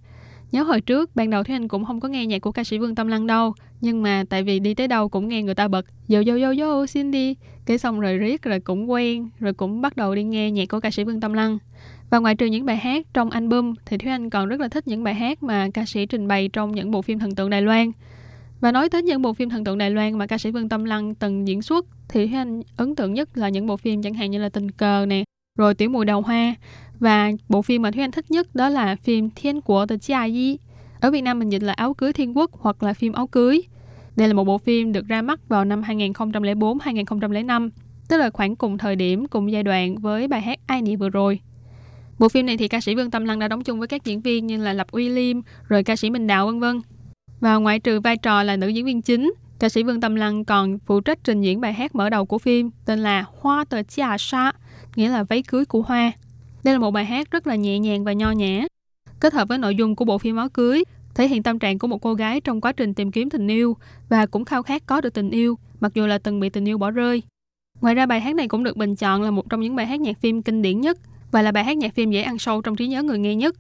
[0.52, 2.78] Nhớ hồi trước, ban đầu Thúy Anh cũng không có nghe nhạc của ca sĩ
[2.78, 3.54] Vương Tâm Lăng đâu.
[3.80, 6.52] Nhưng mà tại vì đi tới đâu cũng nghe người ta bật Yo yo yo
[6.58, 7.36] yo xin đi
[7.66, 10.80] Cái xong rồi riết rồi cũng quen Rồi cũng bắt đầu đi nghe nhạc của
[10.80, 11.58] ca sĩ Vương Tâm Lăng
[12.10, 14.88] Và ngoài trừ những bài hát trong album Thì Thúy Anh còn rất là thích
[14.88, 17.62] những bài hát mà ca sĩ trình bày trong những bộ phim thần tượng Đài
[17.62, 17.92] Loan
[18.60, 20.84] và nói tới những bộ phim thần tượng Đài Loan mà ca sĩ Vương Tâm
[20.84, 24.14] Lăng từng diễn xuất thì Thúy Anh ấn tượng nhất là những bộ phim chẳng
[24.14, 25.24] hạn như là Tình cờ nè,
[25.60, 26.54] rồi Tiểu mùi đầu hoa
[27.00, 30.24] và bộ phim mà Thúy Anh thích nhất đó là phim Thiên của The Chia
[30.26, 30.58] Yi.
[31.00, 33.62] Ở Việt Nam mình dịch là Áo cưới thiên quốc hoặc là phim Áo cưới.
[34.16, 37.70] Đây là một bộ phim được ra mắt vào năm 2004-2005,
[38.08, 41.08] tức là khoảng cùng thời điểm, cùng giai đoạn với bài hát Ai Nị vừa
[41.08, 41.40] rồi.
[42.18, 44.20] Bộ phim này thì ca sĩ Vương Tâm Lăng đã đóng chung với các diễn
[44.20, 46.80] viên như là Lập Uy Liêm, rồi ca sĩ Minh Đạo vân vân.
[47.40, 50.44] Và ngoại trừ vai trò là nữ diễn viên chính, ca sĩ Vương Tâm Lăng
[50.44, 53.82] còn phụ trách trình diễn bài hát mở đầu của phim tên là Hoa tờ
[53.82, 54.52] chia sa,
[54.96, 56.12] nghĩa là váy cưới của hoa.
[56.64, 58.66] Đây là một bài hát rất là nhẹ nhàng và nho nhã,
[59.20, 61.86] kết hợp với nội dung của bộ phim áo cưới, thể hiện tâm trạng của
[61.86, 63.76] một cô gái trong quá trình tìm kiếm tình yêu
[64.08, 66.78] và cũng khao khát có được tình yêu, mặc dù là từng bị tình yêu
[66.78, 67.22] bỏ rơi.
[67.80, 70.00] Ngoài ra bài hát này cũng được bình chọn là một trong những bài hát
[70.00, 70.98] nhạc phim kinh điển nhất
[71.32, 73.56] và là bài hát nhạc phim dễ ăn sâu trong trí nhớ người nghe nhất.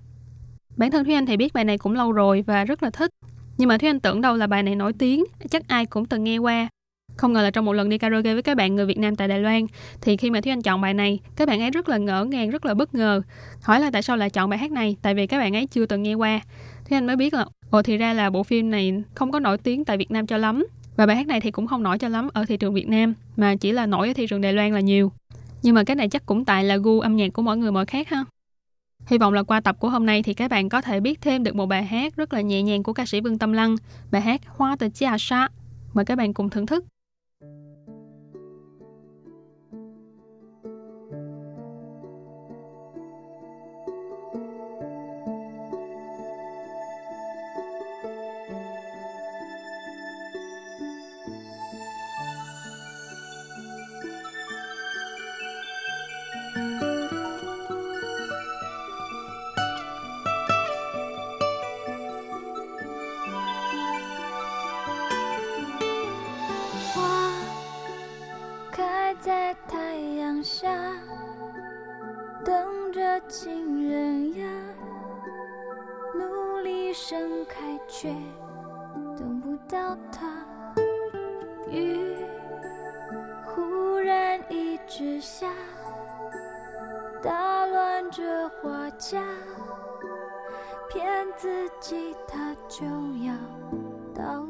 [0.76, 3.10] Bản thân Thúy Anh thì biết bài này cũng lâu rồi và rất là thích.
[3.58, 6.24] Nhưng mà Thúy Anh tưởng đâu là bài này nổi tiếng, chắc ai cũng từng
[6.24, 6.68] nghe qua.
[7.20, 9.28] Không ngờ là trong một lần đi karaoke với các bạn người Việt Nam tại
[9.28, 9.66] Đài Loan,
[10.00, 12.50] thì khi mà Thúy Anh chọn bài này, các bạn ấy rất là ngỡ ngàng,
[12.50, 13.22] rất là bất ngờ.
[13.62, 15.86] Hỏi là tại sao lại chọn bài hát này, tại vì các bạn ấy chưa
[15.86, 16.40] từng nghe qua.
[16.88, 19.58] Thúy Anh mới biết là, ồ thì ra là bộ phim này không có nổi
[19.58, 20.66] tiếng tại Việt Nam cho lắm.
[20.96, 23.14] Và bài hát này thì cũng không nổi cho lắm ở thị trường Việt Nam,
[23.36, 25.12] mà chỉ là nổi ở thị trường Đài Loan là nhiều.
[25.62, 27.86] Nhưng mà cái này chắc cũng tại là gu âm nhạc của mỗi người mỗi
[27.86, 28.24] khác ha.
[29.06, 31.44] Hy vọng là qua tập của hôm nay thì các bạn có thể biết thêm
[31.44, 33.76] được một bài hát rất là nhẹ nhàng của ca sĩ Vương Tâm Lăng,
[34.10, 35.48] bài hát Hoa từ Chia Sa.
[35.94, 36.84] Mời các bạn cùng thưởng thức.
[69.50, 70.70] 在太阳下，
[72.44, 74.48] 等着情人呀，
[76.14, 78.14] 努力盛开却
[79.18, 80.28] 等不到它。
[81.68, 82.16] 雨
[83.44, 85.50] 忽然一直下，
[87.20, 89.20] 打乱这花架，
[90.88, 92.86] 骗自己它就
[93.24, 93.34] 要
[94.14, 94.46] 到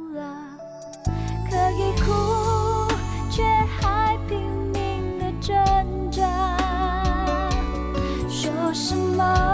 [9.20, 9.49] smile.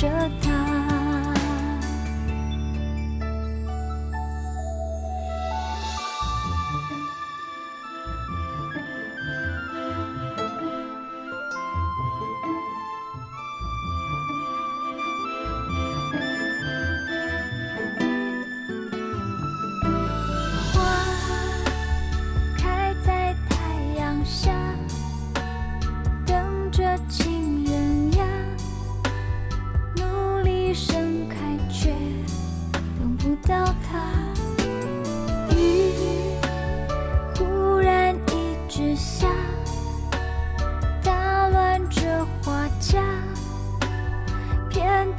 [0.00, 0.29] 着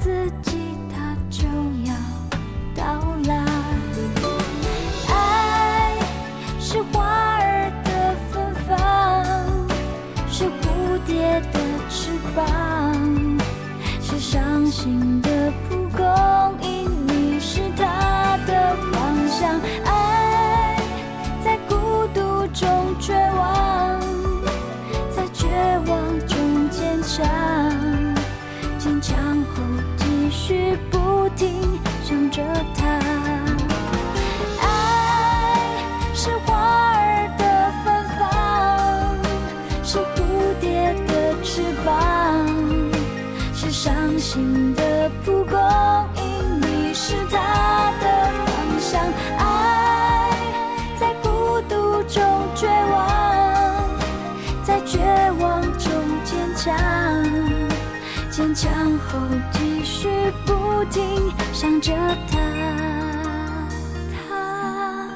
[0.02, 0.10] 自
[0.41, 0.58] 己
[0.91, 1.45] 它就
[1.86, 1.93] 要
[2.76, 2.84] 到
[3.28, 3.45] 来。
[5.08, 5.95] 爱
[6.60, 7.04] 是花
[7.38, 8.76] 儿的芬芳，
[10.28, 12.41] 是蝴蝶的翅膀，
[14.02, 16.04] 是伤心的蒲公
[16.68, 19.62] 英，你是它的方向。
[19.86, 20.78] 爱
[21.45, 22.68] 在孤独中
[22.99, 24.02] 绝望，
[25.16, 25.47] 在绝
[25.86, 27.24] 望中坚强，
[30.44, 32.42] 续不停想着
[32.76, 33.00] 他。
[34.60, 34.66] 爱
[36.16, 37.86] 是花儿的芬
[38.18, 38.26] 芳，
[39.84, 40.16] 是蝴
[40.60, 41.94] 蝶的翅膀，
[43.54, 45.60] 是伤心的蒲公
[46.16, 49.00] 英，你是它的方向。
[49.38, 50.32] 爱
[51.00, 52.20] 在孤独中
[52.56, 53.88] 绝望，
[54.64, 54.98] 在绝
[55.39, 55.92] 望中
[56.26, 56.74] 坚强，
[58.32, 59.20] 坚强后
[60.84, 61.93] 不停想着
[62.27, 62.39] 他。
[64.17, 65.11] 他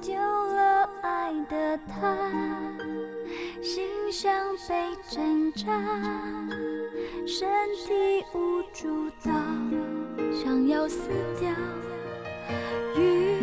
[0.00, 2.16] 丢了爱的他，
[3.62, 4.34] 心像
[4.68, 4.74] 被
[5.08, 5.66] 针扎，
[7.28, 7.48] 身
[7.86, 9.30] 体无助到
[10.34, 11.48] 想要死掉。
[12.96, 13.38] 雨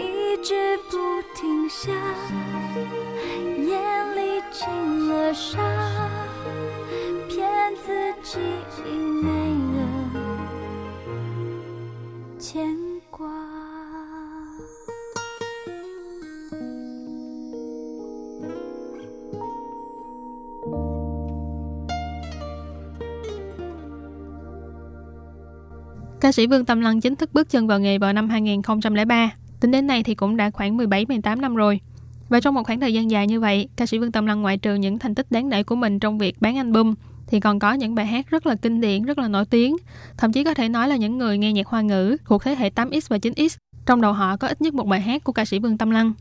[0.00, 1.92] 一直不停下，
[3.56, 5.60] 眼里进了沙，
[7.28, 8.40] 骗自己
[9.22, 9.30] 没
[12.42, 12.76] 牵
[13.10, 13.28] 挂。
[26.20, 29.30] Ca sĩ Vương Tâm Lăng chính thức bước chân vào nghề vào năm 2003.
[29.60, 31.80] Tính đến nay thì cũng đã khoảng 17-18 năm rồi.
[32.28, 34.58] Và trong một khoảng thời gian dài như vậy, ca sĩ Vương Tâm Lăng ngoại
[34.58, 36.94] trừ những thành tích đáng nể của mình trong việc bán album,
[37.32, 39.76] thì còn có những bài hát rất là kinh điển, rất là nổi tiếng.
[40.16, 42.70] Thậm chí có thể nói là những người nghe nhạc hoa ngữ thuộc thế hệ
[42.70, 43.56] 8X và 9X,
[43.86, 46.12] trong đầu họ có ít nhất một bài hát của ca sĩ Vương Tâm Lăng.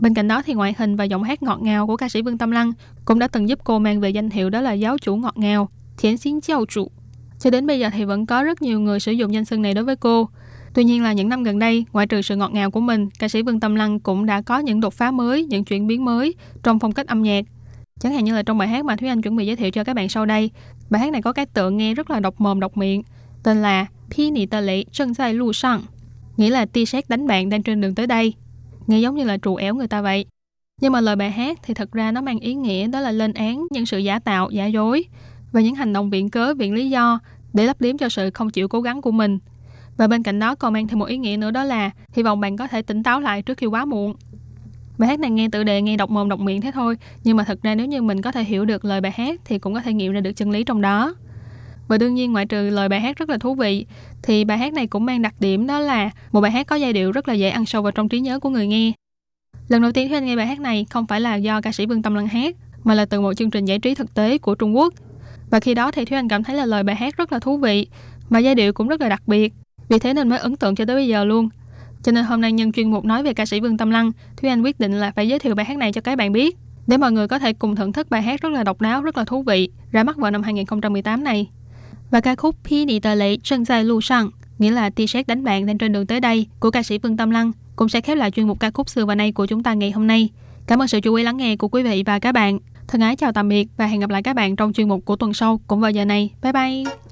[0.00, 2.38] Bên cạnh đó thì ngoại hình và giọng hát ngọt ngào của ca sĩ Vương
[2.38, 2.72] Tâm Lăng
[3.04, 5.68] cũng đã từng giúp cô mang về danh hiệu đó là giáo chủ ngọt ngào,
[5.98, 6.90] thiến Xín giáo chủ.
[7.38, 9.74] Cho đến bây giờ thì vẫn có rất nhiều người sử dụng danh xưng này
[9.74, 10.28] đối với cô.
[10.74, 13.28] Tuy nhiên là những năm gần đây, ngoại trừ sự ngọt ngào của mình, ca
[13.28, 16.34] sĩ Vương Tâm Lăng cũng đã có những đột phá mới, những chuyển biến mới
[16.62, 17.44] trong phong cách âm nhạc.
[18.00, 19.84] Chẳng hạn như là trong bài hát mà Thúy Anh chuẩn bị giới thiệu cho
[19.84, 20.50] các bạn sau đây.
[20.90, 23.02] Bài hát này có cái tựa nghe rất là độc mồm độc miệng,
[23.42, 25.82] tên là Pi Nị Tờ Lệ Trân Sai Lu Sang,
[26.36, 28.34] nghĩa là tia sét đánh bạn đang trên đường tới đây.
[28.86, 30.26] Nghe giống như là trù éo người ta vậy.
[30.80, 33.32] Nhưng mà lời bài hát thì thật ra nó mang ý nghĩa đó là lên
[33.32, 35.04] án những sự giả tạo, giả dối
[35.52, 37.18] và những hành động viện cớ, viện lý do
[37.52, 39.38] để lấp liếm cho sự không chịu cố gắng của mình.
[39.96, 42.40] Và bên cạnh đó còn mang thêm một ý nghĩa nữa đó là hy vọng
[42.40, 44.14] bạn có thể tỉnh táo lại trước khi quá muộn.
[44.98, 47.44] Bài hát này nghe tự đề nghe đọc mồm đọc miệng thế thôi, nhưng mà
[47.44, 49.80] thật ra nếu như mình có thể hiểu được lời bài hát thì cũng có
[49.80, 51.14] thể nghiệm ra được chân lý trong đó.
[51.88, 53.86] Và đương nhiên ngoại trừ lời bài hát rất là thú vị
[54.22, 56.92] thì bài hát này cũng mang đặc điểm đó là một bài hát có giai
[56.92, 58.92] điệu rất là dễ ăn sâu vào trong trí nhớ của người nghe.
[59.68, 61.86] Lần đầu tiên khi anh nghe bài hát này không phải là do ca sĩ
[61.86, 64.54] Vương Tâm lân hát mà là từ một chương trình giải trí thực tế của
[64.54, 64.94] Trung Quốc.
[65.50, 67.56] Và khi đó thì Thúy Anh cảm thấy là lời bài hát rất là thú
[67.56, 67.86] vị
[68.28, 69.52] và giai điệu cũng rất là đặc biệt.
[69.88, 71.48] Vì thế nên mới ấn tượng cho tới bây giờ luôn.
[72.02, 74.50] Cho nên hôm nay nhân chuyên mục nói về ca sĩ Vương Tâm Lăng, Thúy
[74.50, 76.96] Anh quyết định là phải giới thiệu bài hát này cho các bạn biết để
[76.96, 79.24] mọi người có thể cùng thưởng thức bài hát rất là độc đáo, rất là
[79.24, 81.50] thú vị ra mắt vào năm 2018 này.
[82.10, 85.26] Và ca khúc Pi Nị Tờ Lệ Trân Dài Lu Sang, nghĩa là tia sét
[85.26, 88.00] đánh bạn đang trên đường tới đây của ca sĩ Vương Tâm Lăng cũng sẽ
[88.00, 90.28] khép lại chuyên mục ca khúc xưa và nay của chúng ta ngày hôm nay.
[90.66, 92.58] Cảm ơn sự chú ý lắng nghe của quý vị và các bạn.
[92.88, 95.16] Thân ái chào tạm biệt và hẹn gặp lại các bạn trong chuyên mục của
[95.16, 96.30] tuần sau cũng vào giờ này.
[96.42, 97.07] Bye bye!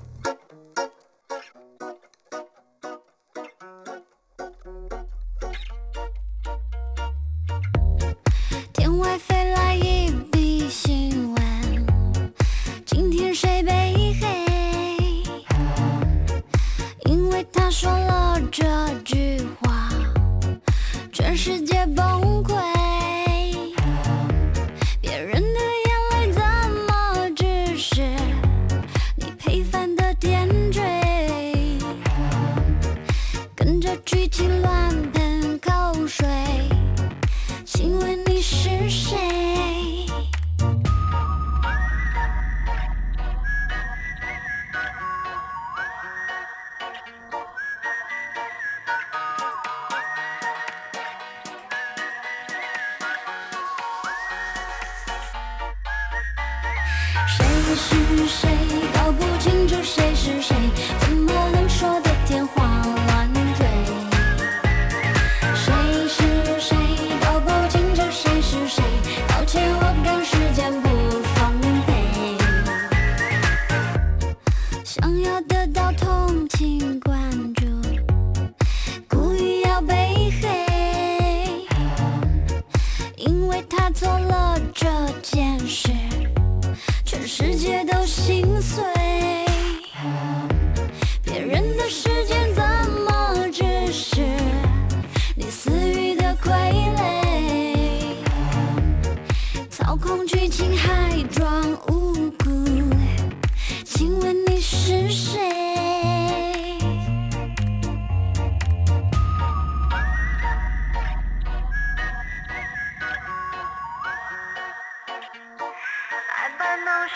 [116.84, 117.14] 闹是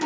[0.00, 0.05] 非。